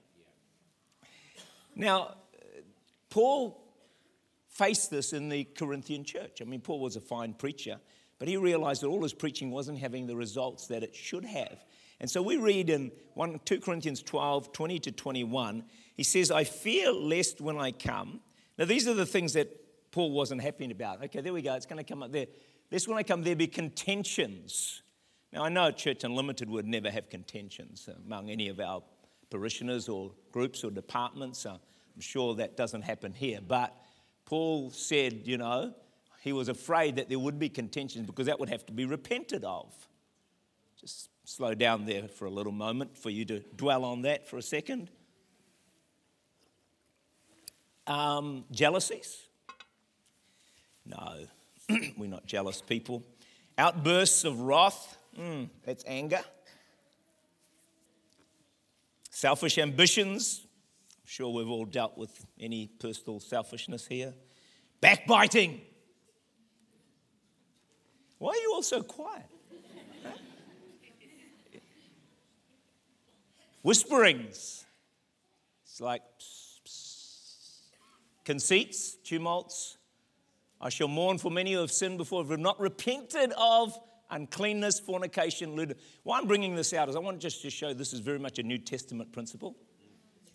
Now, 1.75 2.15
Paul 3.09 3.61
faced 4.47 4.91
this 4.91 5.11
in 5.11 5.27
the 5.27 5.43
Corinthian 5.43 6.05
church. 6.05 6.41
I 6.41 6.45
mean, 6.45 6.61
Paul 6.61 6.79
was 6.79 6.95
a 6.95 7.01
fine 7.01 7.33
preacher, 7.33 7.81
but 8.21 8.27
he 8.27 8.37
realized 8.37 8.83
that 8.83 8.87
all 8.87 9.01
his 9.01 9.15
preaching 9.15 9.49
wasn't 9.49 9.79
having 9.79 10.05
the 10.05 10.15
results 10.15 10.67
that 10.67 10.83
it 10.83 10.95
should 10.95 11.25
have. 11.25 11.57
And 11.99 12.07
so 12.07 12.21
we 12.21 12.37
read 12.37 12.69
in 12.69 12.91
1, 13.15 13.39
2 13.45 13.61
Corinthians 13.61 14.03
12, 14.03 14.53
20 14.53 14.77
to 14.77 14.91
21, 14.91 15.63
he 15.97 16.03
says, 16.03 16.29
I 16.29 16.43
fear 16.43 16.91
lest 16.91 17.41
when 17.41 17.57
I 17.57 17.71
come. 17.71 18.19
Now, 18.59 18.65
these 18.65 18.87
are 18.87 18.93
the 18.93 19.07
things 19.07 19.33
that 19.33 19.49
Paul 19.91 20.11
wasn't 20.11 20.43
happy 20.43 20.69
about. 20.69 21.03
Okay, 21.05 21.21
there 21.21 21.33
we 21.33 21.41
go. 21.41 21.55
It's 21.55 21.65
going 21.65 21.83
to 21.83 21.83
come 21.83 22.03
up 22.03 22.11
there. 22.11 22.27
Lest 22.71 22.87
when 22.87 22.95
I 22.95 23.01
come, 23.01 23.23
there 23.23 23.35
be 23.35 23.47
contentions. 23.47 24.83
Now, 25.33 25.43
I 25.45 25.49
know 25.49 25.71
Church 25.71 26.03
Unlimited 26.03 26.47
would 26.47 26.67
never 26.67 26.91
have 26.91 27.09
contentions 27.09 27.89
among 28.05 28.29
any 28.29 28.49
of 28.49 28.59
our 28.59 28.83
parishioners 29.31 29.89
or 29.89 30.11
groups 30.31 30.63
or 30.63 30.69
departments. 30.69 31.45
I'm 31.45 31.57
sure 31.97 32.35
that 32.35 32.55
doesn't 32.55 32.83
happen 32.83 33.15
here. 33.15 33.39
But 33.41 33.75
Paul 34.25 34.69
said, 34.69 35.21
you 35.25 35.39
know, 35.39 35.73
he 36.21 36.33
was 36.33 36.49
afraid 36.49 36.97
that 36.97 37.09
there 37.09 37.17
would 37.17 37.39
be 37.39 37.49
contentions 37.49 38.05
because 38.05 38.27
that 38.27 38.39
would 38.39 38.49
have 38.49 38.63
to 38.67 38.71
be 38.71 38.85
repented 38.85 39.43
of. 39.43 39.73
Just 40.79 41.09
slow 41.23 41.55
down 41.55 41.85
there 41.85 42.07
for 42.07 42.25
a 42.25 42.29
little 42.29 42.51
moment 42.51 42.95
for 42.95 43.09
you 43.09 43.25
to 43.25 43.39
dwell 43.55 43.83
on 43.83 44.03
that 44.03 44.29
for 44.29 44.37
a 44.37 44.41
second. 44.41 44.91
Um, 47.87 48.45
jealousies? 48.51 49.17
No, 50.85 51.25
we're 51.97 52.07
not 52.07 52.27
jealous 52.27 52.61
people. 52.61 53.03
Outbursts 53.57 54.23
of 54.23 54.41
wrath? 54.41 54.97
Mm, 55.19 55.49
that's 55.65 55.83
anger. 55.87 56.21
Selfish 59.09 59.57
ambitions? 59.57 60.41
I'm 60.43 61.07
sure 61.07 61.33
we've 61.33 61.49
all 61.49 61.65
dealt 61.65 61.97
with 61.97 62.27
any 62.39 62.67
personal 62.79 63.19
selfishness 63.19 63.87
here. 63.87 64.13
Backbiting. 64.81 65.61
Why 68.21 68.33
are 68.33 68.35
you 68.35 68.51
all 68.53 68.61
so 68.61 68.83
quiet? 68.83 69.25
Whisperings. 73.63 74.63
It's 75.63 75.81
like 75.81 76.03
pss, 76.19 76.59
pss. 76.63 77.71
conceits, 78.23 78.97
tumults. 79.03 79.77
I 80.61 80.69
shall 80.69 80.87
mourn 80.87 81.17
for 81.17 81.31
many 81.31 81.53
who 81.53 81.61
have 81.61 81.71
sinned 81.71 81.97
before, 81.97 82.23
who 82.23 82.29
have 82.29 82.39
not 82.39 82.59
repented 82.59 83.33
of 83.39 83.75
uncleanness, 84.11 84.79
fornication, 84.79 85.55
lewdness. 85.55 85.79
Why 86.03 86.19
I'm 86.19 86.27
bringing 86.27 86.55
this 86.55 86.73
out 86.73 86.89
is 86.89 86.95
I 86.95 86.99
want 86.99 87.19
just 87.19 87.41
to 87.41 87.49
show 87.49 87.73
this 87.73 87.91
is 87.91 88.01
very 88.01 88.19
much 88.19 88.37
a 88.37 88.43
New 88.43 88.59
Testament 88.59 89.11
principle. 89.11 89.55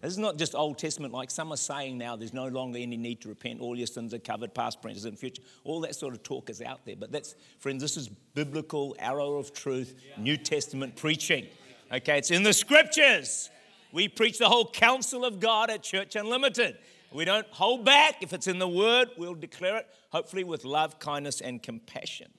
This 0.03 0.12
is 0.12 0.19
not 0.19 0.37
just 0.37 0.55
Old 0.55 0.79
Testament, 0.79 1.15
like 1.15 1.31
some 1.31 1.53
are 1.53 1.57
saying 1.57 1.97
now, 1.97 2.17
there's 2.17 2.35
no 2.35 2.49
longer 2.49 2.79
any 2.79 2.97
need 2.97 3.23
to 3.23 3.29
repent. 3.29 3.61
All 3.61 3.76
your 3.76 3.87
sins 3.87 4.12
are 4.12 4.19
covered, 4.19 4.55
past, 4.55 4.83
present, 4.83 5.07
and 5.07 5.19
future. 5.19 5.43
All 5.65 5.81
that 5.81 5.95
sort 5.95 6.12
of 6.15 6.23
talk 6.23 6.50
is 6.50 6.61
out 6.61 6.85
there. 6.85 6.97
But 6.97 7.11
that's, 7.11 7.35
friends, 7.59 7.83
this 7.83 7.97
is 7.97 8.09
biblical, 8.09 8.95
arrow 8.99 9.37
of 9.38 9.53
truth, 9.55 9.95
New 10.19 10.37
Testament 10.37 10.97
preaching. 10.97 11.47
Okay, 11.91 12.19
it's 12.19 12.31
in 12.31 12.43
the 12.43 12.53
scriptures. 12.53 13.50
We 13.91 14.09
preach 14.09 14.38
the 14.38 14.49
whole 14.49 14.71
counsel 14.71 15.25
of 15.25 15.41
God 15.41 15.71
at 15.71 15.83
Church 15.83 16.15
Unlimited. 16.15 16.76
We 17.12 17.25
don't 17.25 17.47
hold 17.49 17.85
back. 17.85 18.23
If 18.23 18.33
it's 18.33 18.47
in 18.47 18.59
the 18.59 18.69
word, 18.69 19.11
we'll 19.17 19.35
declare 19.35 19.79
it, 19.79 19.87
hopefully 20.11 20.45
with 20.45 20.65
love, 20.65 20.99
kindness, 20.99 21.41
and 21.41 21.62
compassion. 21.62 22.31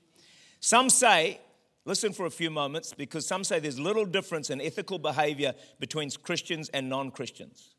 Some 0.59 0.89
say 0.89 1.39
Listen 1.87 2.11
for 2.11 2.25
a 2.25 2.29
few 2.29 2.51
moments 2.51 2.93
because 2.93 3.25
some 3.25 3.45
say 3.45 3.61
there's 3.61 3.79
little 3.79 4.05
difference 4.05 4.49
in 4.49 4.59
ethical 4.59 4.99
behavior 4.99 5.53
between 5.79 6.11
Christians 6.21 6.67
and 6.73 6.89
non 6.89 7.11
Christians. 7.11 7.75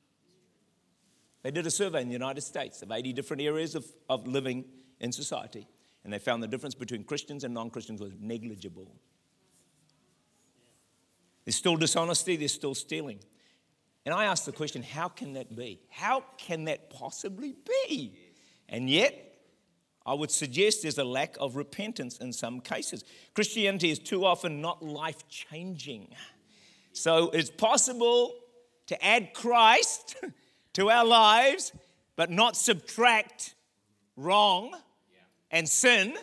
They 1.42 1.50
did 1.50 1.66
a 1.66 1.70
survey 1.70 2.00
in 2.00 2.08
the 2.08 2.14
United 2.14 2.40
States 2.40 2.80
of 2.80 2.90
80 2.90 3.12
different 3.12 3.42
areas 3.42 3.74
of, 3.74 3.84
of 4.08 4.26
living 4.26 4.64
in 4.98 5.12
society, 5.12 5.68
and 6.04 6.12
they 6.12 6.18
found 6.18 6.42
the 6.42 6.48
difference 6.48 6.74
between 6.74 7.04
Christians 7.04 7.44
and 7.44 7.52
non 7.52 7.68
Christians 7.68 8.00
was 8.00 8.12
negligible. 8.18 8.90
There's 11.44 11.56
still 11.56 11.76
dishonesty, 11.76 12.36
there's 12.36 12.54
still 12.54 12.74
stealing. 12.74 13.18
And 14.06 14.14
I 14.14 14.24
ask 14.24 14.46
the 14.46 14.52
question 14.52 14.82
how 14.82 15.08
can 15.08 15.34
that 15.34 15.54
be? 15.54 15.82
How 15.90 16.24
can 16.38 16.64
that 16.64 16.88
possibly 16.88 17.56
be? 17.86 18.18
And 18.70 18.88
yet, 18.88 19.27
I 20.08 20.14
would 20.14 20.30
suggest 20.30 20.80
there's 20.80 20.96
a 20.96 21.04
lack 21.04 21.36
of 21.38 21.54
repentance 21.54 22.16
in 22.16 22.32
some 22.32 22.60
cases. 22.60 23.04
Christianity 23.34 23.90
is 23.90 23.98
too 23.98 24.24
often 24.24 24.62
not 24.62 24.82
life 24.82 25.28
changing. 25.28 26.08
So 26.94 27.28
it's 27.28 27.50
possible 27.50 28.34
to 28.86 29.04
add 29.04 29.34
Christ 29.34 30.16
to 30.72 30.90
our 30.90 31.04
lives, 31.04 31.72
but 32.16 32.30
not 32.30 32.56
subtract 32.56 33.54
wrong 34.16 34.74
and 35.50 35.68
sin 35.68 36.16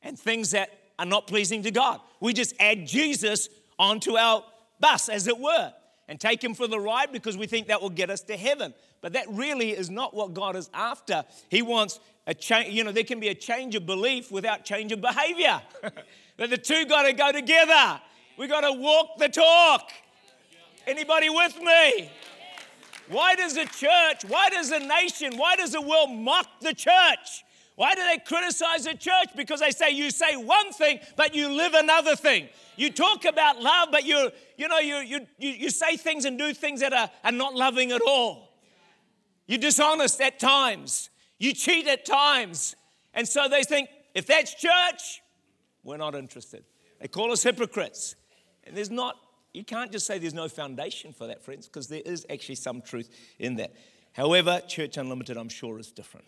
and 0.00 0.16
things 0.16 0.52
that 0.52 0.70
are 1.00 1.06
not 1.06 1.26
pleasing 1.26 1.64
to 1.64 1.72
God. 1.72 2.00
We 2.20 2.32
just 2.32 2.54
add 2.60 2.86
Jesus 2.86 3.48
onto 3.76 4.16
our 4.16 4.44
bus, 4.78 5.08
as 5.08 5.26
it 5.26 5.38
were, 5.40 5.72
and 6.06 6.20
take 6.20 6.44
him 6.44 6.54
for 6.54 6.68
the 6.68 6.78
ride 6.78 7.10
because 7.10 7.36
we 7.36 7.48
think 7.48 7.66
that 7.66 7.82
will 7.82 7.90
get 7.90 8.08
us 8.08 8.20
to 8.22 8.36
heaven. 8.36 8.72
But 9.00 9.12
that 9.12 9.26
really 9.30 9.70
is 9.70 9.90
not 9.90 10.14
what 10.14 10.34
God 10.34 10.56
is 10.56 10.68
after. 10.74 11.24
He 11.50 11.62
wants 11.62 12.00
a 12.28 12.34
change, 12.34 12.74
you 12.74 12.84
know, 12.84 12.92
there 12.92 13.04
can 13.04 13.18
be 13.18 13.28
a 13.28 13.34
change 13.34 13.74
of 13.74 13.86
belief 13.86 14.30
without 14.30 14.62
change 14.62 14.92
of 14.92 15.00
behavior. 15.00 15.62
that 16.36 16.50
the 16.50 16.58
two 16.58 16.84
got 16.84 17.04
to 17.04 17.14
go 17.14 17.32
together. 17.32 18.00
We 18.36 18.46
got 18.46 18.60
to 18.60 18.72
walk 18.72 19.16
the 19.18 19.30
talk. 19.30 19.90
Anybody 20.86 21.30
with 21.30 21.58
me? 21.60 22.10
Why 23.08 23.34
does 23.34 23.54
the 23.54 23.64
church, 23.64 24.26
why 24.28 24.50
does 24.50 24.68
the 24.68 24.78
nation, 24.78 25.38
why 25.38 25.56
does 25.56 25.72
the 25.72 25.80
world 25.80 26.10
mock 26.10 26.46
the 26.60 26.74
church? 26.74 27.44
Why 27.76 27.94
do 27.94 28.02
they 28.02 28.18
criticize 28.18 28.84
the 28.84 28.94
church? 28.94 29.28
Because 29.34 29.60
they 29.60 29.70
say 29.70 29.90
you 29.90 30.10
say 30.10 30.36
one 30.36 30.72
thing, 30.72 31.00
but 31.16 31.34
you 31.34 31.48
live 31.48 31.72
another 31.72 32.14
thing. 32.14 32.48
You 32.76 32.92
talk 32.92 33.24
about 33.24 33.62
love, 33.62 33.88
but 33.90 34.04
you, 34.04 34.30
you 34.58 34.68
know, 34.68 34.80
you, 34.80 34.96
you, 34.96 35.26
you, 35.38 35.50
you 35.50 35.70
say 35.70 35.96
things 35.96 36.26
and 36.26 36.38
do 36.38 36.52
things 36.52 36.80
that 36.80 36.92
are, 36.92 37.10
are 37.24 37.32
not 37.32 37.54
loving 37.54 37.92
at 37.92 38.02
all. 38.02 38.50
You're 39.46 39.60
dishonest 39.60 40.20
at 40.20 40.38
times. 40.38 41.08
You 41.38 41.52
cheat 41.52 41.86
at 41.86 42.04
times. 42.04 42.74
And 43.14 43.26
so 43.26 43.48
they 43.48 43.62
think, 43.62 43.88
if 44.14 44.26
that's 44.26 44.54
church, 44.54 45.22
we're 45.82 45.96
not 45.96 46.14
interested. 46.14 46.64
They 47.00 47.08
call 47.08 47.32
us 47.32 47.42
hypocrites. 47.42 48.16
And 48.64 48.76
there's 48.76 48.90
not, 48.90 49.16
you 49.54 49.64
can't 49.64 49.92
just 49.92 50.06
say 50.06 50.18
there's 50.18 50.34
no 50.34 50.48
foundation 50.48 51.12
for 51.12 51.26
that, 51.28 51.42
friends, 51.42 51.66
because 51.66 51.88
there 51.88 52.02
is 52.04 52.26
actually 52.28 52.56
some 52.56 52.82
truth 52.82 53.08
in 53.38 53.56
that. 53.56 53.72
However, 54.12 54.60
Church 54.66 54.96
Unlimited, 54.96 55.36
I'm 55.36 55.48
sure, 55.48 55.78
is 55.78 55.92
different. 55.92 56.26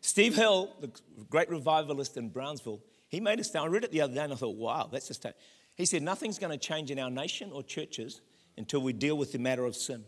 Steve 0.00 0.36
Hill, 0.36 0.70
the 0.80 0.90
great 1.28 1.50
revivalist 1.50 2.16
in 2.16 2.28
Brownsville, 2.28 2.80
he 3.08 3.20
made 3.20 3.40
a 3.40 3.44
statement. 3.44 3.70
I 3.70 3.74
read 3.74 3.84
it 3.84 3.92
the 3.92 4.02
other 4.02 4.14
day 4.14 4.22
and 4.22 4.32
I 4.32 4.36
thought, 4.36 4.56
wow, 4.56 4.88
that's 4.90 5.08
just. 5.08 5.26
He 5.74 5.84
said, 5.84 6.02
nothing's 6.02 6.38
going 6.38 6.56
to 6.56 6.58
change 6.58 6.90
in 6.90 6.98
our 6.98 7.10
nation 7.10 7.50
or 7.52 7.62
churches 7.62 8.20
until 8.56 8.80
we 8.80 8.92
deal 8.92 9.16
with 9.16 9.32
the 9.32 9.38
matter 9.38 9.64
of 9.64 9.76
sin. 9.76 10.04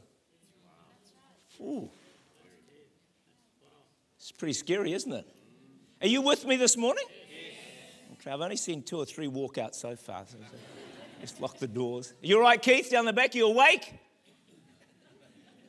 Ooh. 1.60 1.90
It's 4.20 4.32
pretty 4.32 4.52
scary, 4.52 4.92
isn't 4.92 5.12
it? 5.12 5.26
Are 6.02 6.06
you 6.06 6.20
with 6.20 6.44
me 6.44 6.56
this 6.56 6.76
morning? 6.76 7.04
Okay, 8.12 8.30
I've 8.30 8.42
only 8.42 8.56
seen 8.56 8.82
two 8.82 8.98
or 8.98 9.06
three 9.06 9.28
walk 9.28 9.56
out 9.56 9.74
so 9.74 9.96
far. 9.96 10.24
So 10.26 10.36
just 11.22 11.40
lock 11.40 11.56
the 11.56 11.66
doors. 11.66 12.12
You 12.20 12.36
all 12.36 12.42
right, 12.42 12.60
Keith, 12.60 12.90
down 12.90 13.06
the 13.06 13.14
back? 13.14 13.34
You 13.34 13.46
awake? 13.46 13.94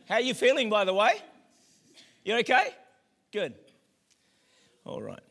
How 0.09 0.15
are 0.15 0.21
you 0.21 0.33
feeling, 0.33 0.69
by 0.69 0.83
the 0.83 0.93
way? 0.93 1.13
You 2.25 2.35
okay? 2.39 2.75
Good. 3.31 3.53
All 4.83 5.01
right. 5.01 5.23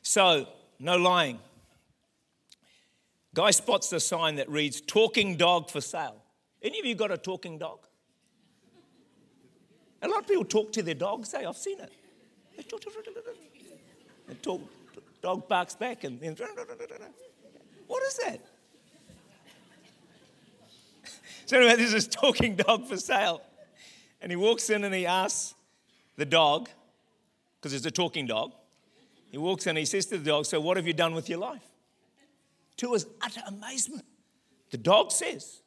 So, 0.00 0.48
no 0.78 0.96
lying. 0.96 1.38
Guy 3.34 3.50
spots 3.50 3.90
the 3.90 4.00
sign 4.00 4.36
that 4.36 4.48
reads 4.48 4.80
talking 4.80 5.36
dog 5.36 5.70
for 5.70 5.82
sale. 5.82 6.22
Any 6.62 6.78
of 6.80 6.86
you 6.86 6.94
got 6.94 7.10
a 7.10 7.18
talking 7.18 7.58
dog? 7.58 7.80
A 10.00 10.08
lot 10.08 10.20
of 10.20 10.26
people 10.26 10.44
talk 10.46 10.72
to 10.72 10.82
their 10.82 10.94
dogs, 10.94 11.28
say, 11.28 11.44
I've 11.44 11.58
seen 11.58 11.78
it. 11.78 11.92
They 14.28 14.34
talk 14.34 14.60
dog 15.20 15.48
barks 15.48 15.74
back 15.74 16.04
and 16.04 16.20
then, 16.20 16.36
what 17.86 18.02
is 18.02 18.16
that? 18.24 18.40
So 21.46 21.58
anyway, 21.58 21.76
there's 21.76 21.92
this 21.92 22.06
talking 22.06 22.56
dog 22.56 22.86
for 22.86 22.96
sale. 22.96 23.42
And 24.20 24.30
he 24.30 24.36
walks 24.36 24.70
in 24.70 24.84
and 24.84 24.94
he 24.94 25.06
asks 25.06 25.54
the 26.16 26.24
dog, 26.24 26.68
because 27.60 27.74
it's 27.74 27.84
a 27.84 27.90
talking 27.90 28.26
dog, 28.26 28.52
he 29.30 29.38
walks 29.38 29.66
in 29.66 29.70
and 29.70 29.78
he 29.78 29.84
says 29.84 30.06
to 30.06 30.18
the 30.18 30.24
dog, 30.24 30.46
So 30.46 30.60
what 30.60 30.76
have 30.76 30.86
you 30.86 30.92
done 30.92 31.14
with 31.14 31.28
your 31.28 31.38
life? 31.38 31.66
To 32.78 32.92
his 32.92 33.06
utter 33.20 33.42
amazement, 33.46 34.04
the 34.70 34.78
dog 34.78 35.12
says, 35.12 35.62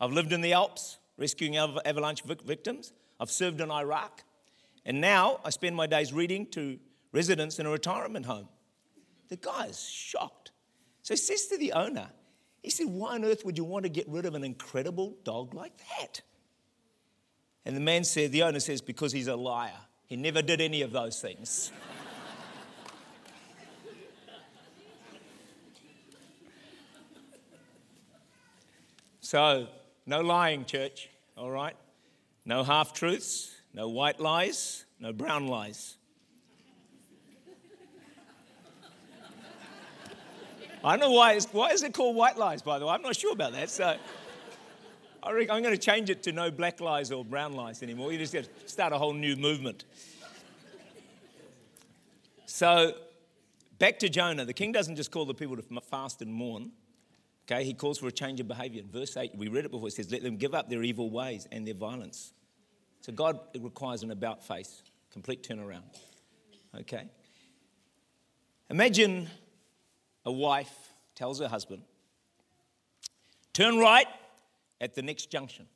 I've 0.00 0.12
lived 0.12 0.32
in 0.32 0.40
the 0.40 0.52
Alps 0.52 0.98
rescuing 1.16 1.56
avalanche 1.56 2.22
victims. 2.22 2.92
I've 3.20 3.30
served 3.30 3.60
in 3.60 3.70
Iraq. 3.70 4.24
And 4.84 5.00
now 5.00 5.40
I 5.44 5.50
spend 5.50 5.76
my 5.76 5.86
days 5.86 6.12
reading 6.12 6.46
to 6.52 6.78
residents 7.12 7.58
in 7.58 7.66
a 7.66 7.70
retirement 7.70 8.26
home. 8.26 8.48
The 9.28 9.36
guy 9.36 9.66
is 9.66 9.80
shocked. 9.80 10.52
So 11.02 11.14
he 11.14 11.18
says 11.18 11.46
to 11.46 11.58
the 11.58 11.72
owner, 11.72 12.08
he 12.62 12.70
said, 12.70 12.86
Why 12.86 13.14
on 13.14 13.24
earth 13.24 13.44
would 13.44 13.56
you 13.56 13.64
want 13.64 13.84
to 13.84 13.88
get 13.88 14.08
rid 14.08 14.26
of 14.26 14.34
an 14.34 14.44
incredible 14.44 15.16
dog 15.24 15.54
like 15.54 15.72
that? 15.98 16.20
And 17.64 17.76
the 17.76 17.80
man 17.80 18.04
said, 18.04 18.32
The 18.32 18.42
owner 18.42 18.60
says, 18.60 18.80
Because 18.80 19.12
he's 19.12 19.28
a 19.28 19.36
liar. 19.36 19.72
He 20.06 20.16
never 20.16 20.42
did 20.42 20.60
any 20.60 20.82
of 20.82 20.92
those 20.92 21.20
things. 21.20 21.70
so, 29.20 29.68
no 30.06 30.20
lying, 30.20 30.64
church, 30.64 31.08
all 31.36 31.50
right? 31.50 31.76
No 32.44 32.64
half 32.64 32.92
truths, 32.92 33.54
no 33.72 33.88
white 33.88 34.20
lies, 34.20 34.84
no 34.98 35.12
brown 35.12 35.46
lies. 35.46 35.96
I 40.82 40.96
don't 40.96 41.00
know 41.00 41.12
why, 41.14 41.34
it's, 41.34 41.46
why 41.52 41.70
is 41.70 41.82
it 41.82 41.92
called 41.92 42.16
white 42.16 42.38
lies, 42.38 42.62
by 42.62 42.78
the 42.78 42.86
way? 42.86 42.94
I'm 42.94 43.02
not 43.02 43.14
sure 43.14 43.32
about 43.32 43.52
that. 43.52 43.68
So 43.68 43.96
I 45.22 45.30
am 45.30 45.46
going 45.46 45.64
to 45.64 45.76
change 45.76 46.08
it 46.08 46.22
to 46.22 46.32
no 46.32 46.50
black 46.50 46.80
lies 46.80 47.12
or 47.12 47.24
brown 47.24 47.52
lies 47.52 47.82
anymore. 47.82 48.12
You 48.12 48.18
just 48.18 48.32
got 48.32 48.44
to 48.44 48.50
start 48.68 48.92
a 48.92 48.98
whole 48.98 49.12
new 49.12 49.36
movement. 49.36 49.84
So 52.46 52.94
back 53.78 53.98
to 53.98 54.08
Jonah. 54.08 54.46
The 54.46 54.54
king 54.54 54.72
doesn't 54.72 54.96
just 54.96 55.10
call 55.10 55.26
the 55.26 55.34
people 55.34 55.56
to 55.56 55.62
fast 55.82 56.22
and 56.22 56.32
mourn. 56.32 56.72
Okay, 57.44 57.64
he 57.64 57.74
calls 57.74 57.98
for 57.98 58.06
a 58.06 58.12
change 58.12 58.40
of 58.40 58.48
behavior. 58.48 58.82
Verse 58.90 59.16
8, 59.16 59.32
we 59.36 59.48
read 59.48 59.64
it 59.64 59.70
before, 59.70 59.88
it 59.88 59.92
says, 59.92 60.10
Let 60.10 60.22
them 60.22 60.36
give 60.36 60.54
up 60.54 60.70
their 60.70 60.82
evil 60.82 61.10
ways 61.10 61.48
and 61.50 61.66
their 61.66 61.74
violence. 61.74 62.32
So 63.00 63.12
God 63.12 63.40
requires 63.58 64.02
an 64.02 64.10
about 64.10 64.46
face, 64.46 64.82
complete 65.10 65.42
turnaround. 65.42 65.82
Okay? 66.80 67.04
Imagine 68.68 69.28
a 70.24 70.32
wife 70.32 70.92
tells 71.14 71.40
her 71.40 71.48
husband, 71.48 71.82
turn 73.52 73.78
right 73.78 74.06
at 74.80 74.94
the 74.94 75.02
next 75.02 75.30
junction. 75.30 75.66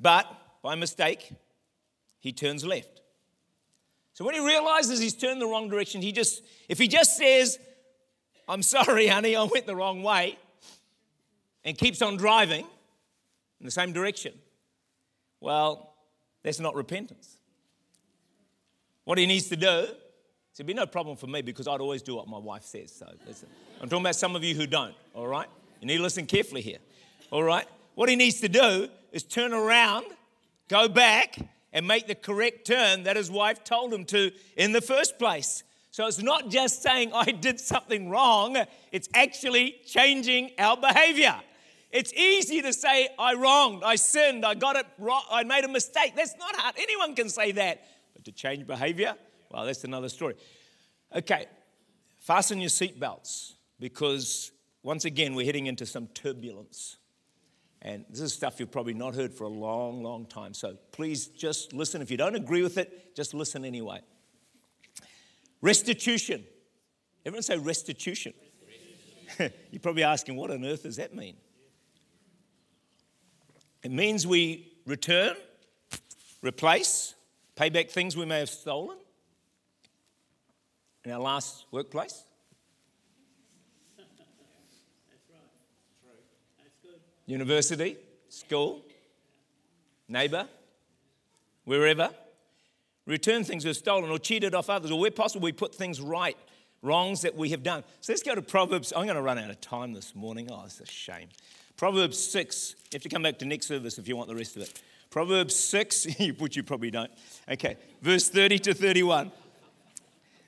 But 0.00 0.26
by 0.62 0.74
mistake, 0.74 1.32
he 2.18 2.32
turns 2.32 2.64
left. 2.64 3.02
So 4.14 4.24
when 4.24 4.34
he 4.34 4.44
realizes 4.44 5.00
he's 5.00 5.14
turned 5.14 5.40
the 5.40 5.46
wrong 5.46 5.68
direction, 5.68 6.00
he 6.00 6.12
just, 6.12 6.42
if 6.68 6.78
he 6.78 6.88
just 6.88 7.16
says, 7.16 7.58
I'm 8.48 8.62
sorry, 8.62 9.06
honey, 9.06 9.36
I 9.36 9.42
went 9.44 9.66
the 9.66 9.76
wrong 9.76 10.02
way, 10.02 10.38
and 11.64 11.76
keeps 11.76 12.02
on 12.02 12.16
driving 12.16 12.66
in 13.60 13.64
the 13.64 13.70
same 13.70 13.92
direction, 13.92 14.34
well, 15.44 15.94
that's 16.42 16.58
not 16.58 16.74
repentance. 16.74 17.36
What 19.04 19.18
he 19.18 19.26
needs 19.26 19.48
to 19.50 19.56
do 19.56 19.86
it'd 20.54 20.66
be 20.66 20.72
no 20.72 20.86
problem 20.86 21.16
for 21.16 21.26
me 21.26 21.42
because 21.42 21.66
I'd 21.66 21.80
always 21.80 22.00
do 22.00 22.14
what 22.14 22.28
my 22.28 22.38
wife 22.38 22.62
says. 22.62 22.92
So 22.92 23.06
I'm 23.80 23.88
talking 23.88 24.04
about 24.04 24.14
some 24.14 24.36
of 24.36 24.44
you 24.44 24.54
who 24.54 24.66
don't, 24.66 24.94
all 25.12 25.26
right? 25.26 25.48
You 25.80 25.88
need 25.88 25.96
to 25.96 26.02
listen 26.02 26.26
carefully 26.26 26.62
here, 26.62 26.78
all 27.30 27.42
right? 27.42 27.66
What 27.96 28.08
he 28.08 28.16
needs 28.16 28.40
to 28.40 28.48
do 28.48 28.88
is 29.12 29.24
turn 29.24 29.52
around, 29.52 30.06
go 30.68 30.88
back, 30.88 31.36
and 31.72 31.86
make 31.86 32.06
the 32.06 32.14
correct 32.14 32.66
turn 32.66 33.02
that 33.02 33.16
his 33.16 33.30
wife 33.30 33.64
told 33.64 33.92
him 33.92 34.04
to 34.06 34.30
in 34.56 34.72
the 34.72 34.80
first 34.80 35.18
place. 35.18 35.64
So 35.90 36.06
it's 36.06 36.22
not 36.22 36.48
just 36.48 36.82
saying 36.82 37.12
I 37.12 37.32
did 37.32 37.60
something 37.60 38.08
wrong, 38.08 38.56
it's 38.92 39.08
actually 39.12 39.76
changing 39.84 40.52
our 40.58 40.76
behavior. 40.76 41.34
It's 41.94 42.12
easy 42.12 42.60
to 42.60 42.72
say 42.72 43.08
I 43.20 43.34
wronged, 43.34 43.84
I 43.84 43.94
sinned, 43.94 44.44
I 44.44 44.54
got 44.54 44.74
it 44.74 44.84
wrong, 44.98 45.22
I 45.30 45.44
made 45.44 45.62
a 45.62 45.68
mistake. 45.68 46.14
That's 46.16 46.36
not 46.36 46.56
hard. 46.56 46.74
Anyone 46.76 47.14
can 47.14 47.28
say 47.28 47.52
that. 47.52 47.84
But 48.14 48.24
to 48.24 48.32
change 48.32 48.66
behavior, 48.66 49.14
well, 49.48 49.64
that's 49.64 49.84
another 49.84 50.08
story. 50.08 50.34
Okay, 51.14 51.46
fasten 52.18 52.60
your 52.60 52.70
seatbelts 52.70 53.52
because 53.78 54.50
once 54.82 55.04
again, 55.04 55.36
we're 55.36 55.46
heading 55.46 55.66
into 55.66 55.86
some 55.86 56.08
turbulence. 56.08 56.96
And 57.80 58.04
this 58.10 58.20
is 58.20 58.32
stuff 58.32 58.58
you've 58.58 58.72
probably 58.72 58.94
not 58.94 59.14
heard 59.14 59.32
for 59.32 59.44
a 59.44 59.48
long, 59.48 60.02
long 60.02 60.26
time. 60.26 60.52
So 60.52 60.76
please 60.90 61.28
just 61.28 61.72
listen. 61.72 62.02
If 62.02 62.10
you 62.10 62.16
don't 62.16 62.34
agree 62.34 62.62
with 62.62 62.76
it, 62.76 63.14
just 63.14 63.34
listen 63.34 63.64
anyway. 63.64 64.00
Restitution. 65.60 66.42
Everyone 67.24 67.42
say 67.44 67.56
restitution. 67.56 68.34
You're 69.38 69.80
probably 69.80 70.02
asking, 70.02 70.34
what 70.34 70.50
on 70.50 70.64
earth 70.64 70.82
does 70.82 70.96
that 70.96 71.14
mean? 71.14 71.36
It 73.84 73.90
means 73.90 74.26
we 74.26 74.72
return, 74.86 75.36
replace, 76.40 77.14
pay 77.54 77.68
back 77.68 77.90
things 77.90 78.16
we 78.16 78.24
may 78.24 78.38
have 78.38 78.48
stolen, 78.48 78.96
in 81.04 81.12
our 81.12 81.20
last 81.20 81.66
workplace? 81.70 82.22
That's 83.98 84.08
right. 85.30 85.38
True. 86.02 86.12
That's 86.58 86.76
good. 86.82 87.00
University, 87.26 87.98
school, 88.30 88.86
neighbor, 90.08 90.48
wherever. 91.66 92.08
Return 93.04 93.44
things 93.44 93.66
we've 93.66 93.76
stolen 93.76 94.10
or 94.10 94.18
cheated 94.18 94.54
off 94.54 94.70
others, 94.70 94.90
or 94.90 94.98
where 94.98 95.10
possible, 95.10 95.44
we 95.44 95.52
put 95.52 95.74
things 95.74 96.00
right, 96.00 96.38
wrongs 96.80 97.20
that 97.20 97.36
we 97.36 97.50
have 97.50 97.62
done. 97.62 97.84
So 98.00 98.14
let's 98.14 98.22
go 98.22 98.34
to 98.34 98.40
Proverbs. 98.40 98.94
I'm 98.96 99.04
going 99.04 99.16
to 99.16 99.22
run 99.22 99.38
out 99.38 99.50
of 99.50 99.60
time 99.60 99.92
this 99.92 100.14
morning. 100.14 100.48
Oh, 100.50 100.62
it's 100.64 100.80
a 100.80 100.86
shame. 100.86 101.28
Proverbs 101.76 102.18
6. 102.18 102.74
You 102.84 102.88
have 102.94 103.02
to 103.02 103.08
come 103.08 103.22
back 103.22 103.38
to 103.38 103.44
next 103.44 103.66
service 103.66 103.98
if 103.98 104.06
you 104.06 104.16
want 104.16 104.28
the 104.28 104.34
rest 104.34 104.56
of 104.56 104.62
it. 104.62 104.82
Proverbs 105.10 105.54
6, 105.54 106.06
which 106.38 106.56
you 106.56 106.62
probably 106.62 106.90
don't. 106.90 107.10
Okay, 107.50 107.76
verse 108.02 108.28
30 108.28 108.58
to 108.60 108.74
31. 108.74 109.30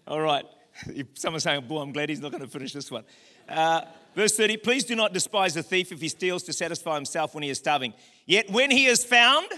All 0.07 0.21
right. 0.21 0.45
Someone's 1.15 1.43
saying, 1.43 1.67
Boy, 1.67 1.81
I'm 1.81 1.93
glad 1.93 2.09
he's 2.09 2.21
not 2.21 2.31
going 2.31 2.43
to 2.43 2.49
finish 2.49 2.73
this 2.73 2.91
one. 2.91 3.05
Uh, 3.49 3.83
verse 4.15 4.37
30 4.37 4.59
Please 4.59 4.85
do 4.85 4.95
not 4.95 5.13
despise 5.13 5.57
a 5.57 5.63
thief 5.63 5.93
if 5.93 6.01
he 6.01 6.09
steals 6.09 6.43
to 6.45 6.53
satisfy 6.53 6.95
himself 6.95 7.35
when 7.35 7.43
he 7.43 7.51
is 7.51 7.59
starving. 7.59 7.95
Yet 8.25 8.51
when 8.51 8.71
he 8.71 8.87
is 8.87 9.05
found, 9.05 9.49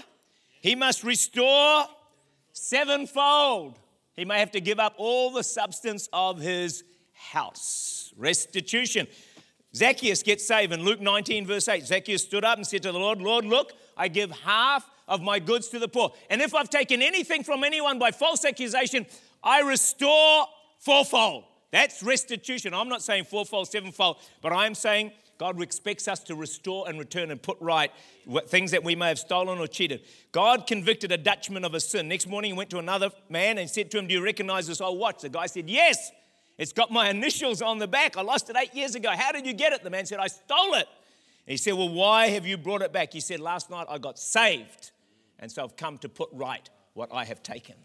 he 0.61 0.75
must 0.75 1.03
restore 1.03 1.85
sevenfold. 2.53 3.79
He 4.15 4.25
may 4.25 4.39
have 4.39 4.51
to 4.51 4.61
give 4.61 4.79
up 4.79 4.95
all 4.97 5.31
the 5.31 5.43
substance 5.43 6.09
of 6.11 6.39
his 6.39 6.83
house. 7.13 8.13
Restitution. 8.17 9.07
Zacchaeus 9.75 10.23
gets 10.23 10.45
saved 10.45 10.73
in 10.73 10.83
Luke 10.83 10.99
19, 10.99 11.45
verse 11.45 11.67
8. 11.67 11.85
Zacchaeus 11.85 12.23
stood 12.23 12.43
up 12.43 12.57
and 12.57 12.65
said 12.65 12.83
to 12.83 12.91
the 12.91 12.99
Lord, 12.99 13.21
Lord, 13.21 13.45
look, 13.45 13.73
I 13.95 14.07
give 14.07 14.31
half 14.31 14.89
of 15.07 15.21
my 15.21 15.39
goods 15.39 15.67
to 15.69 15.79
the 15.79 15.87
poor. 15.87 16.11
And 16.29 16.41
if 16.41 16.55
I've 16.55 16.69
taken 16.69 17.01
anything 17.01 17.43
from 17.43 17.63
anyone 17.63 17.99
by 17.99 18.11
false 18.11 18.45
accusation, 18.45 19.05
I 19.43 19.61
restore 19.61 20.47
fourfold. 20.79 21.45
That's 21.71 22.01
restitution. 22.01 22.73
I'm 22.73 22.89
not 22.89 23.03
saying 23.03 23.25
fourfold, 23.25 23.67
sevenfold, 23.67 24.17
but 24.41 24.51
I'm 24.51 24.73
saying 24.73 25.11
God 25.37 25.61
expects 25.61 26.07
us 26.07 26.19
to 26.25 26.35
restore 26.35 26.89
and 26.89 26.99
return 26.99 27.31
and 27.31 27.41
put 27.41 27.57
right 27.61 27.91
things 28.47 28.71
that 28.71 28.83
we 28.83 28.95
may 28.95 29.07
have 29.07 29.19
stolen 29.19 29.59
or 29.59 29.67
cheated. 29.67 30.01
God 30.31 30.67
convicted 30.67 31.11
a 31.11 31.17
Dutchman 31.17 31.63
of 31.63 31.73
a 31.73 31.79
sin. 31.79 32.07
Next 32.09 32.27
morning, 32.27 32.51
he 32.51 32.57
went 32.57 32.69
to 32.71 32.79
another 32.79 33.11
man 33.29 33.57
and 33.57 33.69
said 33.69 33.89
to 33.91 33.99
him, 33.99 34.07
Do 34.07 34.13
you 34.15 34.23
recognize 34.23 34.67
this 34.67 34.81
old 34.81 34.99
watch? 34.99 35.21
The 35.21 35.29
guy 35.29 35.45
said, 35.45 35.69
Yes. 35.69 36.11
It's 36.59 36.73
got 36.73 36.91
my 36.91 37.09
initials 37.09 37.61
on 37.61 37.79
the 37.79 37.87
back. 37.87 38.17
I 38.17 38.21
lost 38.21 38.49
it 38.49 38.57
eight 38.57 38.75
years 38.75 38.93
ago. 38.93 39.09
How 39.11 39.31
did 39.31 39.47
you 39.47 39.53
get 39.53 39.71
it? 39.71 39.81
The 39.81 39.89
man 39.89 40.05
said, 40.05 40.19
I 40.19 40.27
stole 40.27 40.73
it. 40.73 40.87
And 41.47 41.51
he 41.51 41.57
said, 41.57 41.73
Well, 41.73 41.87
why 41.87 42.27
have 42.27 42.45
you 42.45 42.57
brought 42.57 42.81
it 42.81 42.91
back? 42.91 43.13
He 43.13 43.21
said, 43.21 43.39
Last 43.39 43.69
night 43.69 43.87
I 43.89 43.97
got 43.97 44.19
saved. 44.19 44.91
And 45.39 45.49
so 45.49 45.63
I've 45.63 45.77
come 45.77 45.97
to 45.99 46.09
put 46.09 46.27
right 46.33 46.69
what 46.95 47.13
I 47.13 47.23
have 47.23 47.41
taken. 47.41 47.75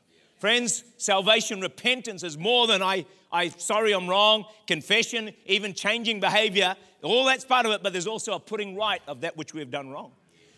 Friends, 0.40 0.82
salvation, 0.98 1.60
repentance 1.60 2.24
is 2.24 2.36
more 2.36 2.66
than 2.66 2.82
I, 2.82 3.06
I 3.30 3.48
sorry 3.48 3.92
I'm 3.92 4.08
wrong, 4.08 4.44
confession, 4.66 5.30
even 5.46 5.72
changing 5.72 6.18
behavior. 6.18 6.74
All 7.02 7.24
that's 7.24 7.44
part 7.44 7.66
of 7.66 7.72
it, 7.72 7.82
but 7.82 7.92
there's 7.92 8.08
also 8.08 8.32
a 8.32 8.40
putting 8.40 8.74
right 8.74 9.00
of 9.06 9.20
that 9.20 9.36
which 9.36 9.54
we 9.54 9.60
have 9.60 9.70
done 9.70 9.90
wrong. 9.90 10.10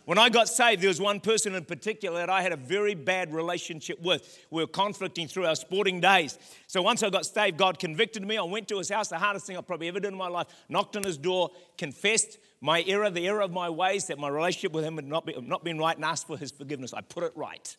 When 0.07 0.19
I 0.19 0.29
got 0.29 0.49
saved, 0.49 0.83
there 0.83 0.89
was 0.89 1.01
one 1.01 1.19
person 1.19 1.57
in 1.57 1.65
particular 1.65 2.21
that 2.21 2.31
I 2.31 2.41
had 2.41 2.53
a 2.53 2.57
very 2.57 2.95
bad 2.95 3.35
relationship 3.35 4.01
with. 4.01 4.39
We 4.53 4.63
were 4.63 4.69
conflicting 4.69 5.27
through 5.27 5.47
our 5.47 5.57
sporting 5.57 6.01
days. 6.01 6.39
So 6.69 6.81
once 6.81 7.03
I 7.03 7.11
got 7.11 7.27
saved, 7.27 7.57
God 7.57 7.81
convicted 7.81 8.25
me. 8.25 8.39
I 8.39 8.43
went 8.43 8.69
to 8.69 8.79
his 8.79 8.89
house, 8.89 9.09
the 9.09 9.19
hardest 9.19 9.47
thing 9.47 9.57
I've 9.57 9.67
probably 9.67 9.89
ever 9.89 9.99
done 9.99 10.13
in 10.13 10.19
my 10.19 10.29
life, 10.29 10.47
knocked 10.69 10.97
on 10.97 11.03
his 11.03 11.19
door, 11.19 11.51
confessed 11.77 12.39
my 12.61 12.85
error, 12.87 13.11
the 13.11 13.27
error 13.27 13.41
of 13.41 13.51
my 13.51 13.69
ways, 13.69 14.07
that 14.07 14.17
my 14.17 14.29
relationship 14.29 14.71
with 14.71 14.85
him 14.85 14.95
had 14.95 15.09
not 15.09 15.27
been, 15.27 15.49
not 15.49 15.65
been 15.65 15.77
right, 15.77 15.97
and 15.97 16.05
asked 16.05 16.29
for 16.29 16.39
his 16.39 16.53
forgiveness. 16.53 16.95
I 16.95 17.01
put 17.01 17.25
it 17.25 17.33
right. 17.35 17.77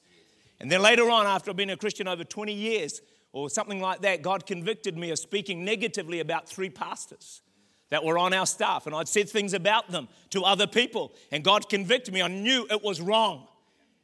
And 0.59 0.69
then 0.69 0.81
later 0.81 1.09
on, 1.09 1.27
after 1.27 1.53
been 1.53 1.69
a 1.69 1.77
Christian 1.77 2.09
over 2.09 2.25
20 2.25 2.51
years 2.51 3.01
or 3.31 3.49
something 3.49 3.79
like 3.79 4.01
that, 4.01 4.21
God 4.21 4.45
convicted 4.45 4.97
me 4.97 5.11
of 5.11 5.19
speaking 5.19 5.63
negatively 5.63 6.19
about 6.19 6.49
three 6.49 6.69
pastors 6.69 7.41
that 7.89 8.03
were 8.03 8.17
on 8.17 8.33
our 8.33 8.45
staff. 8.45 8.85
And 8.85 8.95
I'd 8.95 9.07
said 9.07 9.29
things 9.29 9.53
about 9.53 9.89
them 9.91 10.07
to 10.31 10.43
other 10.43 10.67
people. 10.67 11.13
And 11.31 11.43
God 11.43 11.69
convicted 11.69 12.13
me. 12.13 12.21
I 12.21 12.27
knew 12.27 12.67
it 12.69 12.83
was 12.83 13.01
wrong. 13.01 13.47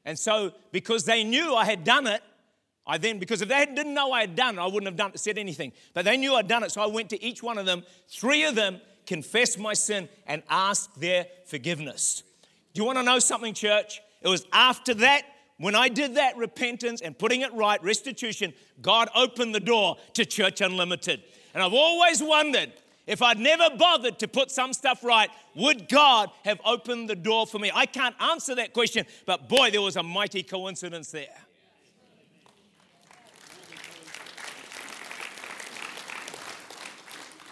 And 0.06 0.18
so, 0.18 0.52
because 0.72 1.06
they 1.06 1.24
knew 1.24 1.56
I 1.56 1.66
had 1.66 1.84
done 1.84 2.08
it, 2.08 2.22
I 2.86 2.98
then, 2.98 3.18
because 3.18 3.42
if 3.42 3.48
they 3.48 3.66
didn't 3.66 3.94
know 3.94 4.12
I 4.12 4.22
had 4.22 4.36
done 4.36 4.58
it, 4.58 4.62
I 4.62 4.66
wouldn't 4.66 4.86
have 4.86 4.98
done, 4.98 5.16
said 5.18 5.38
anything. 5.38 5.72
But 5.94 6.04
they 6.04 6.18
knew 6.18 6.36
I'd 6.36 6.48
done 6.48 6.64
it. 6.64 6.72
So 6.72 6.82
I 6.82 6.88
went 6.88 7.10
to 7.12 7.24
each 7.24 7.42
one 7.42 7.58
of 7.58 7.66
them, 7.66 7.84
three 8.10 8.44
of 8.44 8.56
them 8.56 8.82
confessed 9.06 9.58
my 9.58 9.74
sin 9.74 10.10
and 10.28 10.44
asked 10.50 11.00
their 11.00 11.28
forgiveness. 11.46 12.24
Do 12.74 12.82
you 12.82 12.86
want 12.86 12.98
to 12.98 13.04
know 13.04 13.20
something, 13.20 13.54
church? 13.54 14.02
It 14.22 14.28
was 14.28 14.46
after 14.52 14.94
that 14.96 15.24
when 15.58 15.76
I 15.76 15.88
did 15.88 16.16
that 16.16 16.36
repentance 16.36 17.02
and 17.02 17.18
putting 17.18 17.42
it 17.42 17.54
right, 17.54 17.82
restitution, 17.84 18.54
God 18.82 19.10
opened 19.16 19.54
the 19.54 19.60
door 19.60 19.98
to 20.14 20.26
Church 20.26 20.62
Unlimited. 20.62 21.24
And 21.54 21.64
I've 21.64 21.74
always 21.74 22.22
wondered 22.22 22.74
if 23.06 23.22
I'd 23.22 23.40
never 23.40 23.76
bothered 23.76 24.20
to 24.20 24.28
put 24.28 24.50
some 24.50 24.74
stuff 24.74 25.04
right, 25.04 25.30
would 25.56 25.90
God 25.90 26.30
have 26.46 26.60
opened 26.66 27.10
the 27.10 27.16
door 27.16 27.46
for 27.46 27.60
me? 27.60 27.72
I 27.74 27.86
can't 27.86 28.16
answer 28.22 28.56
that 28.56 28.74
question, 28.74 29.06
but 29.26 29.50
boy, 29.50 29.72
there 29.72 29.82
was 29.82 29.98
a 29.98 30.04
mighty 30.04 30.44
coincidence 30.44 31.12
there. 31.12 31.36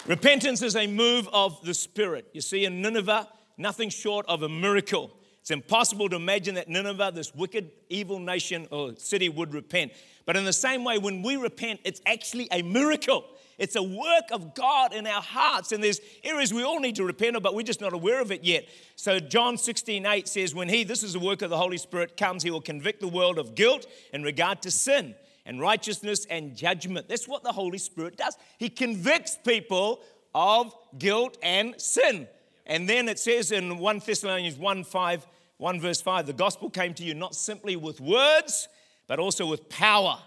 Repentance 0.08 0.62
is 0.62 0.76
a 0.76 0.88
move 0.88 1.30
of 1.32 1.64
the 1.64 1.74
Spirit. 1.74 2.28
You 2.34 2.42
see, 2.42 2.66
in 2.66 2.82
Nineveh, 2.82 3.28
nothing 3.58 3.90
short 3.90 4.26
of 4.28 4.42
a 4.42 4.50
miracle. 4.50 5.12
It's 5.42 5.52
impossible 5.52 6.10
to 6.10 6.16
imagine 6.16 6.56
that 6.56 6.70
Nineveh, 6.70 7.12
this 7.14 7.34
wicked, 7.36 7.72
evil 7.90 8.20
nation 8.20 8.68
or 8.72 8.96
city, 8.98 9.30
would 9.30 9.54
repent. 9.54 9.92
But 10.26 10.38
in 10.38 10.46
the 10.46 10.54
same 10.54 10.84
way, 10.84 10.98
when 10.98 11.22
we 11.22 11.36
repent, 11.36 11.82
it's 11.84 12.02
actually 12.06 12.48
a 12.52 12.62
miracle. 12.62 13.26
It's 13.62 13.76
a 13.76 13.84
work 13.84 14.32
of 14.32 14.56
God 14.56 14.92
in 14.92 15.06
our 15.06 15.22
hearts. 15.22 15.72
And 15.72 15.84
there's 15.84 16.02
areas 16.24 16.52
we 16.52 16.64
all 16.64 16.80
need 16.80 16.96
to 16.96 17.06
repent 17.06 17.36
of, 17.36 17.44
but 17.44 17.54
we're 17.54 17.62
just 17.62 17.80
not 17.80 17.94
aware 17.94 18.20
of 18.20 18.32
it 18.32 18.44
yet. 18.44 18.68
So 18.96 19.20
John 19.20 19.56
16, 19.56 20.04
8 20.04 20.28
says, 20.28 20.56
When 20.56 20.68
he, 20.68 20.84
this 20.84 21.04
is 21.04 21.14
the 21.14 21.20
work 21.20 21.44
of 21.44 21.52
the 21.52 21.58
Holy 21.58 21.78
Spirit, 21.78 22.18
comes, 22.18 22.42
he 22.42 22.50
will 22.50 22.60
convict 22.60 23.02
the 23.02 23.08
world 23.08 23.38
of 23.38 23.54
guilt 23.54 23.86
in 24.14 24.24
regard 24.24 24.64
to 24.64 24.72
sin 24.72 25.14
and 25.46 25.62
righteousness 25.62 26.26
and 26.26 26.56
judgment. 26.56 27.08
That's 27.08 27.28
what 27.28 27.44
the 27.44 27.52
Holy 27.52 27.78
Spirit 27.78 28.18
does. 28.18 28.36
He 28.58 28.68
convicts 28.68 29.38
people 29.38 30.02
of 30.34 30.74
guilt 30.98 31.38
and 31.44 31.80
sin. 31.80 32.28
And 32.66 32.90
then 32.90 33.08
it 33.08 33.20
says 33.20 33.52
in 33.52 33.78
1 33.78 34.02
Thessalonians 34.04 34.58
1 34.58 34.86
5, 34.86 35.28
1 35.58 35.80
verse 35.80 36.02
5, 36.02 36.26
the 36.26 36.34
gospel 36.34 36.72
came 36.72 36.96
to 36.96 37.04
you 37.04 37.14
not 37.14 37.36
simply 37.36 37.76
with 37.76 38.02
words, 38.02 38.68
but 39.06 39.20
also 39.20 39.46
with 39.46 39.70
power, 39.70 40.18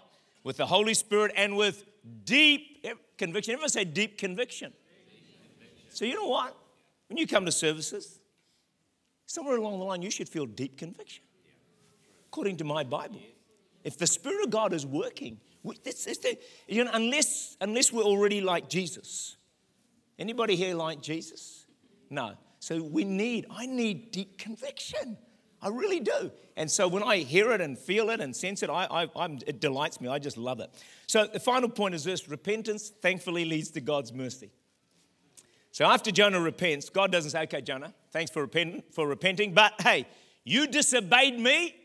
with 0.45 0.55
the 0.55 0.67
Holy 0.67 0.93
Spirit, 0.93 1.33
and 1.35 1.57
with 1.57 1.83
deep 2.23 2.75
conviction. 3.17 3.53
Everyone 3.53 3.69
say 3.69 3.85
deep 3.85 4.17
conviction. 4.17 4.73
So, 5.89 6.05
you 6.05 6.15
know 6.15 6.27
what? 6.27 6.55
When 7.07 7.17
you 7.17 7.27
come 7.27 7.45
to 7.45 7.51
services, 7.51 8.19
somewhere 9.25 9.57
along 9.57 9.79
the 9.79 9.85
line, 9.85 10.01
you 10.01 10.11
should 10.11 10.27
feel 10.27 10.45
deep 10.45 10.77
conviction, 10.77 11.23
according 12.27 12.57
to 12.57 12.63
my 12.63 12.83
Bible. 12.83 13.21
If 13.83 13.97
the 13.97 14.07
Spirit 14.07 14.43
of 14.43 14.49
God 14.49 14.73
is 14.73 14.85
working, 14.85 15.39
it's, 15.63 16.07
it's 16.07 16.19
the, 16.19 16.37
you 16.67 16.83
know, 16.83 16.91
unless, 16.93 17.55
unless 17.61 17.91
we're 17.91 18.03
already 18.03 18.41
like 18.41 18.67
Jesus. 18.69 19.37
Anybody 20.17 20.55
here 20.55 20.75
like 20.75 21.01
Jesus? 21.01 21.65
No. 22.09 22.33
So 22.59 22.81
we 22.81 23.03
need, 23.03 23.45
I 23.49 23.65
need 23.65 24.11
deep 24.11 24.37
conviction. 24.37 25.17
I 25.65 25.69
really 25.69 25.99
do. 25.99 26.31
And 26.55 26.69
so 26.69 26.87
when 26.87 27.01
I 27.01 27.17
hear 27.17 27.51
it 27.51 27.59
and 27.59 27.75
feel 27.75 28.11
it 28.11 28.21
and 28.21 28.35
sense 28.35 28.61
it, 28.61 28.69
I, 28.69 29.07
I, 29.15 29.37
it 29.47 29.59
delights 29.59 29.99
me. 29.99 30.07
I 30.07 30.19
just 30.19 30.37
love 30.37 30.59
it. 30.59 30.69
So 31.07 31.25
the 31.25 31.39
final 31.39 31.69
point 31.69 31.95
is 31.95 32.03
this 32.03 32.29
repentance 32.29 32.89
thankfully 33.01 33.45
leads 33.45 33.71
to 33.71 33.81
God's 33.81 34.13
mercy. 34.13 34.51
So 35.71 35.85
after 35.85 36.11
Jonah 36.11 36.39
repents, 36.39 36.89
God 36.89 37.11
doesn't 37.11 37.31
say, 37.31 37.41
okay, 37.43 37.61
Jonah, 37.61 37.95
thanks 38.11 38.29
for, 38.29 38.43
repent, 38.43 38.93
for 38.93 39.07
repenting, 39.07 39.55
but 39.55 39.73
hey, 39.81 40.05
you 40.43 40.67
disobeyed 40.67 41.39
me. 41.39 41.75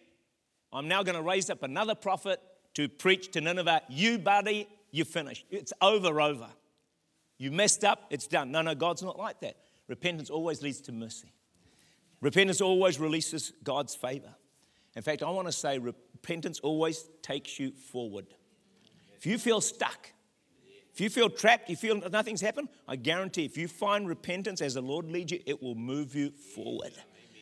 I'm 0.74 0.86
now 0.86 1.02
going 1.02 1.16
to 1.16 1.22
raise 1.22 1.48
up 1.48 1.62
another 1.62 1.94
prophet 1.94 2.38
to 2.74 2.86
preach 2.86 3.32
to 3.32 3.40
Nineveh. 3.40 3.80
You, 3.88 4.18
buddy, 4.18 4.68
you 4.90 5.06
finished. 5.06 5.46
It's 5.50 5.72
over, 5.80 6.20
over. 6.20 6.48
You 7.38 7.50
messed 7.50 7.82
up, 7.82 8.04
it's 8.10 8.26
done. 8.26 8.52
No, 8.52 8.60
no, 8.60 8.74
God's 8.74 9.02
not 9.02 9.18
like 9.18 9.40
that. 9.40 9.56
Repentance 9.88 10.28
always 10.28 10.60
leads 10.60 10.82
to 10.82 10.92
mercy. 10.92 11.32
Repentance 12.20 12.60
always 12.60 12.98
releases 12.98 13.52
God's 13.64 13.94
favor. 13.94 14.34
In 14.96 15.02
fact, 15.02 15.22
I 15.22 15.30
want 15.30 15.48
to 15.48 15.52
say 15.52 15.78
repentance 15.78 16.60
always 16.60 17.08
takes 17.22 17.58
you 17.58 17.72
forward. 17.72 18.26
If 19.16 19.26
you 19.26 19.38
feel 19.38 19.60
stuck, 19.60 20.12
if 20.92 21.00
you 21.00 21.08
feel 21.08 21.30
trapped, 21.30 21.70
you 21.70 21.76
feel 21.76 21.96
nothing's 22.10 22.40
happened, 22.40 22.68
I 22.88 22.96
guarantee 22.96 23.44
if 23.44 23.56
you 23.56 23.68
find 23.68 24.08
repentance 24.08 24.60
as 24.60 24.74
the 24.74 24.82
Lord 24.82 25.10
leads 25.10 25.32
you, 25.32 25.40
it 25.46 25.62
will 25.62 25.74
move 25.74 26.14
you 26.14 26.30
forward. 26.54 26.92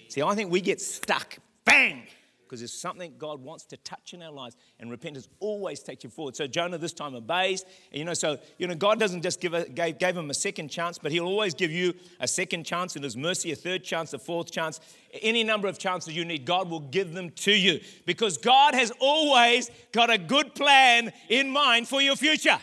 See, 0.08 0.22
I 0.22 0.34
think 0.34 0.50
we 0.50 0.60
get 0.60 0.80
stuck, 0.80 1.38
bang, 1.64 2.06
because 2.48 2.60
there's 2.60 2.72
something 2.72 3.12
God 3.18 3.42
wants 3.42 3.64
to 3.66 3.76
touch 3.78 4.14
in 4.14 4.22
our 4.22 4.32
lives, 4.32 4.56
and 4.80 4.90
repentance 4.90 5.28
always 5.38 5.80
takes 5.80 6.02
you 6.02 6.10
forward. 6.10 6.34
So 6.34 6.46
Jonah 6.46 6.78
this 6.78 6.94
time 6.94 7.14
obeys, 7.14 7.64
and 7.92 7.98
you 7.98 8.04
know, 8.04 8.14
so 8.14 8.38
you 8.56 8.66
know, 8.66 8.74
God 8.74 8.98
doesn't 8.98 9.22
just 9.22 9.40
give 9.40 9.52
a, 9.52 9.68
gave, 9.68 9.98
gave 9.98 10.16
him 10.16 10.30
a 10.30 10.34
second 10.34 10.68
chance, 10.68 10.98
but 10.98 11.12
He'll 11.12 11.26
always 11.26 11.54
give 11.54 11.70
you 11.70 11.94
a 12.20 12.26
second 12.28 12.64
chance 12.64 12.96
in 12.96 13.02
His 13.02 13.16
mercy, 13.16 13.52
a 13.52 13.56
third 13.56 13.84
chance, 13.84 14.14
a 14.14 14.18
fourth 14.18 14.50
chance, 14.50 14.80
any 15.20 15.44
number 15.44 15.68
of 15.68 15.78
chances 15.78 16.16
you 16.16 16.24
need. 16.24 16.46
God 16.46 16.70
will 16.70 16.80
give 16.80 17.12
them 17.12 17.30
to 17.30 17.52
you 17.52 17.80
because 18.06 18.38
God 18.38 18.74
has 18.74 18.90
always 18.98 19.70
got 19.92 20.10
a 20.10 20.18
good 20.18 20.54
plan 20.54 21.12
in 21.28 21.50
mind 21.50 21.88
for 21.88 22.00
your 22.00 22.16
future. 22.16 22.58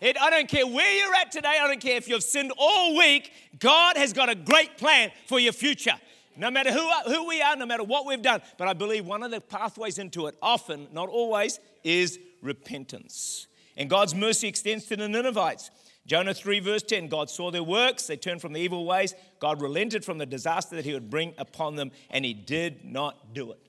It, 0.00 0.18
I 0.18 0.30
don't 0.30 0.48
care 0.48 0.66
where 0.66 0.96
you're 0.96 1.14
at 1.16 1.30
today. 1.30 1.58
I 1.60 1.66
don't 1.66 1.80
care 1.80 1.96
if 1.96 2.08
you've 2.08 2.22
sinned 2.22 2.52
all 2.56 2.96
week. 2.96 3.32
God 3.58 3.98
has 3.98 4.14
got 4.14 4.30
a 4.30 4.34
great 4.34 4.78
plan 4.78 5.10
for 5.26 5.38
your 5.38 5.52
future 5.52 5.92
no 6.36 6.50
matter 6.50 6.72
who, 6.72 6.90
who 7.06 7.26
we 7.26 7.42
are, 7.42 7.56
no 7.56 7.66
matter 7.66 7.84
what 7.84 8.06
we've 8.06 8.22
done. 8.22 8.40
But 8.58 8.68
I 8.68 8.72
believe 8.72 9.06
one 9.06 9.22
of 9.22 9.30
the 9.30 9.40
pathways 9.40 9.98
into 9.98 10.26
it, 10.26 10.36
often, 10.40 10.88
not 10.92 11.08
always, 11.08 11.58
is 11.84 12.18
repentance. 12.42 13.46
And 13.76 13.88
God's 13.88 14.14
mercy 14.14 14.48
extends 14.48 14.86
to 14.86 14.96
the 14.96 15.08
Ninevites. 15.08 15.70
Jonah 16.06 16.34
3, 16.34 16.60
verse 16.60 16.82
10 16.82 17.08
God 17.08 17.30
saw 17.30 17.50
their 17.50 17.62
works, 17.62 18.06
they 18.06 18.16
turned 18.16 18.40
from 18.40 18.52
the 18.52 18.60
evil 18.60 18.84
ways. 18.84 19.14
God 19.38 19.62
relented 19.62 20.04
from 20.04 20.18
the 20.18 20.26
disaster 20.26 20.76
that 20.76 20.84
he 20.84 20.92
would 20.92 21.10
bring 21.10 21.34
upon 21.38 21.76
them, 21.76 21.92
and 22.10 22.24
he 22.24 22.34
did 22.34 22.84
not 22.84 23.34
do 23.34 23.52
it. 23.52 23.60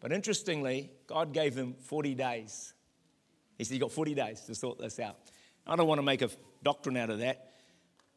But 0.00 0.12
interestingly, 0.12 0.90
God 1.06 1.32
gave 1.32 1.54
them 1.54 1.74
40 1.80 2.14
days. 2.14 2.74
He 3.56 3.64
said, 3.64 3.74
You've 3.74 3.82
got 3.82 3.92
40 3.92 4.14
days 4.14 4.40
to 4.42 4.54
sort 4.54 4.78
this 4.78 4.98
out. 5.00 5.16
I 5.66 5.76
don't 5.76 5.86
want 5.86 5.98
to 5.98 6.02
make 6.02 6.22
a 6.22 6.28
doctrine 6.62 6.96
out 6.96 7.10
of 7.10 7.20
that. 7.20 7.52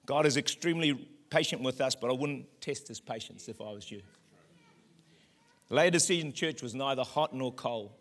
God 0.06 0.26
is 0.26 0.38
extremely 0.38 1.08
patient 1.30 1.62
with 1.62 1.82
us, 1.82 1.96
but 1.96 2.10
I 2.10 2.13
wouldn't 2.13 2.46
test 2.62 2.88
his 2.88 3.00
patience 3.00 3.48
if 3.48 3.62
I 3.62 3.72
was 3.72 3.90
you. 3.92 4.02
The 5.70 5.76
Laodicean 5.76 6.34
church 6.34 6.62
was 6.62 6.74
neither 6.74 7.04
hot 7.04 7.34
nor 7.34 7.52
cold. 7.52 7.92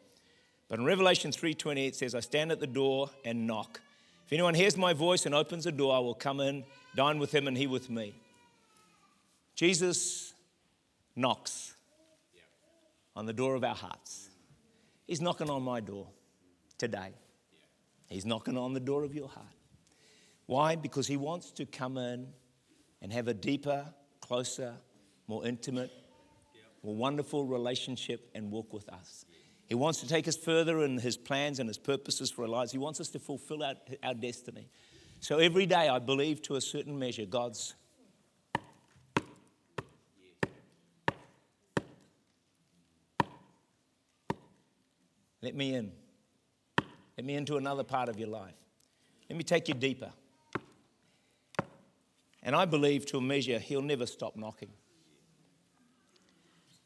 But 0.69 0.79
in 0.79 0.85
Revelation 0.85 1.31
3:20 1.31 1.89
it 1.89 1.97
says, 1.97 2.15
I 2.15 2.21
stand 2.21 2.53
at 2.53 2.61
the 2.61 2.67
door 2.67 3.11
and 3.25 3.47
knock. 3.47 3.81
If 4.27 4.33
anyone 4.33 4.55
hears 4.55 4.77
my 4.77 4.93
voice 4.93 5.27
and 5.27 5.35
opens 5.35 5.65
the 5.65 5.73
door, 5.73 5.95
I 5.95 6.01
will 6.01 6.15
come 6.15 6.41
in, 6.41 6.65
dine 6.97 7.19
with 7.19 7.33
him, 7.33 7.47
and 7.47 7.57
he 7.57 7.67
with 7.67 7.89
me. 7.89 8.15
Jesus 9.55 10.35
knocks 11.15 11.75
on 13.15 13.27
the 13.27 13.33
door 13.33 13.55
of 13.55 13.65
our 13.65 13.75
hearts. 13.75 14.29
He's 15.07 15.21
knocking 15.21 15.49
on 15.49 15.63
my 15.63 15.81
door 15.81 16.09
today. 16.77 17.15
He's 18.09 18.27
knocking 18.27 18.59
on 18.59 18.75
the 18.75 18.81
door 18.81 19.05
of 19.05 19.15
your 19.15 19.29
heart. 19.29 19.47
Why? 20.47 20.77
Because 20.77 21.07
he 21.07 21.17
wants 21.17 21.51
to 21.53 21.67
come 21.67 21.97
in 21.97 22.29
and 23.07 23.13
have 23.13 23.29
a 23.29 23.35
deeper, 23.35 23.87
closer, 24.21 24.75
more 25.29 25.47
intimate, 25.47 25.93
more 26.83 26.97
wonderful 26.97 27.45
relationship 27.45 28.29
and 28.35 28.51
walk 28.51 28.73
with 28.73 28.89
us. 28.89 29.25
He 29.69 29.77
wants 29.77 30.01
to 30.01 30.09
take 30.09 30.27
us 30.27 30.37
further 30.37 30.83
in 30.83 30.99
His 30.99 31.17
plans 31.17 31.61
and 31.61 31.69
His 31.69 31.79
purposes 31.79 32.33
for 32.33 32.43
our 32.43 32.49
lives. 32.49 32.73
He 32.73 32.79
wants 32.79 33.01
us 33.01 33.09
to 33.11 33.21
fulfill 33.21 33.63
our, 33.63 33.75
our 34.03 34.15
destiny. 34.15 34.69
So 35.21 35.39
every 35.39 35.67
day, 35.67 35.89
I 35.89 36.01
believe 36.01 36.43
to 36.43 36.57
a 36.57 36.61
certain 36.61 36.99
measure, 36.99 37.27
God's 37.27 37.77
Let 45.41 45.55
me 45.55 45.77
in. 45.77 45.93
Let 47.17 47.25
me 47.25 47.37
into 47.37 47.57
another 47.57 47.85
part 47.85 48.09
of 48.09 48.19
your 48.19 48.31
life. 48.31 48.57
Let 49.31 49.37
me 49.37 49.45
take 49.45 49.69
you 49.69 49.75
deeper. 49.75 50.11
And 52.47 52.55
I 52.55 52.65
believe 52.65 53.05
to 53.07 53.19
a 53.19 53.21
measure, 53.21 53.59
He'll 53.59 53.83
never 53.83 54.07
stop 54.07 54.37
knocking. 54.37 54.71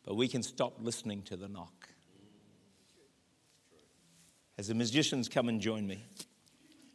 But 0.05 0.15
we 0.15 0.27
can 0.27 0.43
stop 0.43 0.79
listening 0.81 1.21
to 1.25 1.37
the 1.37 1.49
knock. 1.49 1.91
As 4.57 4.69
the 4.69 4.75
musicians 4.75 5.29
come 5.29 5.51
and 5.51 5.61
join 5.61 5.87
me, 5.87 6.03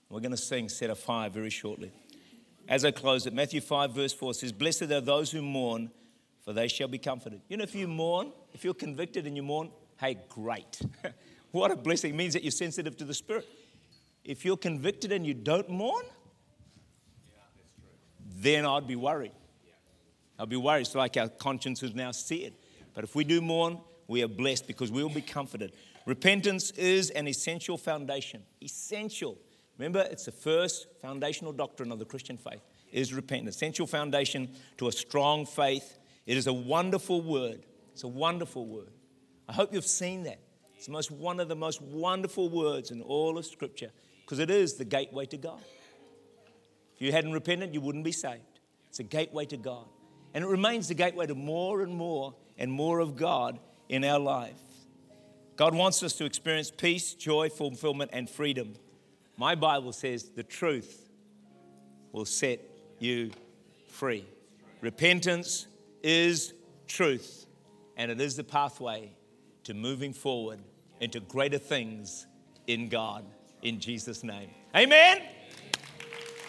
we're 0.10 0.20
going 0.20 0.32
to 0.32 0.38
sing 0.38 0.68
set 0.68 0.90
of 0.90 0.98
five 0.98 1.32
very 1.32 1.52
shortly. 1.52 1.92
As 2.68 2.84
I 2.84 2.90
close 2.90 3.28
it, 3.28 3.34
Matthew 3.34 3.62
5, 3.62 3.92
verse 3.92 4.14
4 4.14 4.34
says, 4.34 4.52
Blessed 4.52 4.84
are 4.84 5.02
those 5.02 5.30
who 5.30 5.44
mourn, 5.44 5.92
for 6.44 6.52
they 6.52 6.68
shall 6.68 6.88
be 6.88 6.98
comforted. 6.98 7.42
You 7.48 7.58
know, 7.58 7.64
if 7.64 7.76
you 7.76 7.88
mourn, 7.88 8.32
if 8.54 8.64
you're 8.64 8.74
convicted 8.74 9.28
and 9.28 9.36
you 9.36 9.44
mourn, 9.44 9.70
hey, 10.00 10.18
great. 10.28 10.82
what 11.52 11.70
a 11.70 11.76
blessing. 11.76 12.16
It 12.16 12.18
means 12.18 12.34
that 12.34 12.44
you're 12.44 12.52
sensitive 12.52 12.98
to 12.98 13.06
the 13.06 13.14
Spirit. 13.14 13.48
If 14.24 14.44
you're 14.44 14.58
convicted 14.58 15.12
and 15.12 15.26
you 15.26 15.36
don't 15.36 15.70
mourn, 15.70 16.06
then 18.46 18.66
I'd 18.66 18.88
be 18.88 18.96
worried. 18.96 19.32
I'd 20.38 20.50
be 20.50 20.58
worried. 20.58 20.82
It's 20.82 20.96
like 20.96 21.18
our 21.18 21.30
conscience 21.30 21.82
is 21.84 21.96
now 21.96 22.12
seared. 22.12 22.54
But 22.94 23.04
if 23.04 23.16
we 23.16 23.24
do 23.24 23.42
mourn, 23.42 23.80
we 24.08 24.24
are 24.24 24.28
blessed 24.28 24.68
because 24.68 24.92
we 24.92 25.04
will 25.04 25.10
be 25.10 25.22
comforted. 25.22 25.74
Repentance 26.06 26.72
is 26.72 27.10
an 27.12 27.28
essential 27.28 27.78
foundation. 27.78 28.44
Essential. 28.62 29.38
Remember, 29.78 30.08
it's 30.10 30.26
the 30.26 30.32
first 30.32 30.88
foundational 31.02 31.52
doctrine 31.52 31.92
of 31.92 32.00
the 32.00 32.06
Christian 32.06 32.38
faith 32.38 32.62
is 32.92 33.14
repentance. 33.14 33.56
Essential 33.56 33.88
foundation 33.88 34.50
to 34.78 34.88
a 34.88 34.92
strong 34.92 35.46
faith. 35.46 35.98
It 36.26 36.38
is 36.38 36.48
a 36.48 36.54
wonderful 36.54 37.22
word. 37.22 37.66
It's 37.92 38.04
a 38.04 38.08
wonderful 38.08 38.66
word. 38.68 38.92
I 39.50 39.54
hope 39.54 39.74
you've 39.74 39.86
seen 39.86 40.24
that. 40.24 40.40
It's 40.78 40.90
most, 40.90 41.12
one 41.12 41.40
of 41.40 41.48
the 41.48 41.56
most 41.56 41.82
wonderful 41.82 42.50
words 42.50 42.92
in 42.92 43.02
all 43.02 43.38
of 43.38 43.46
Scripture 43.46 43.92
because 44.22 44.40
it 44.40 44.50
is 44.50 44.74
the 44.76 44.86
gateway 44.86 45.26
to 45.28 45.38
God. 45.38 45.62
If 46.96 47.02
you 47.02 47.12
hadn't 47.12 47.34
repented, 47.34 47.74
you 47.74 47.82
wouldn't 47.82 48.06
be 48.06 48.12
saved. 48.12 48.60
It's 48.90 49.00
a 49.00 49.04
gateway 49.04 49.46
to 49.46 49.58
God. 49.58 49.86
And 50.34 50.44
it 50.44 50.48
remains 50.48 50.88
the 50.88 50.94
gateway 50.94 51.28
to 51.28 51.36
more 51.36 51.82
and 51.82 51.94
more 51.94 52.34
and 52.58 52.72
more 52.72 53.00
of 53.00 53.16
God 53.16 53.60
in 53.90 54.04
our 54.04 54.20
life. 54.20 54.60
God 55.56 55.74
wants 55.74 56.04
us 56.04 56.14
to 56.14 56.26
experience 56.26 56.72
peace, 56.72 57.14
joy, 57.14 57.50
fulfillment, 57.50 58.12
and 58.14 58.30
freedom. 58.30 58.74
My 59.38 59.56
Bible 59.56 59.94
says 59.94 60.30
the 60.30 60.44
truth 60.44 61.10
will 62.12 62.26
set 62.26 62.60
you 63.00 63.32
free. 63.90 64.26
Repentance 64.82 65.68
is 66.04 66.54
truth, 66.88 67.46
and 67.98 68.12
it 68.12 68.20
is 68.22 68.36
the 68.36 68.44
pathway 68.44 69.12
to 69.64 69.74
moving 69.74 70.14
forward 70.14 70.60
into 71.00 71.20
greater 71.20 71.58
things 71.58 72.28
in 72.68 72.90
God, 72.90 73.26
in 73.62 73.80
Jesus' 73.80 74.24
name. 74.24 74.50
Amen. 74.76 75.22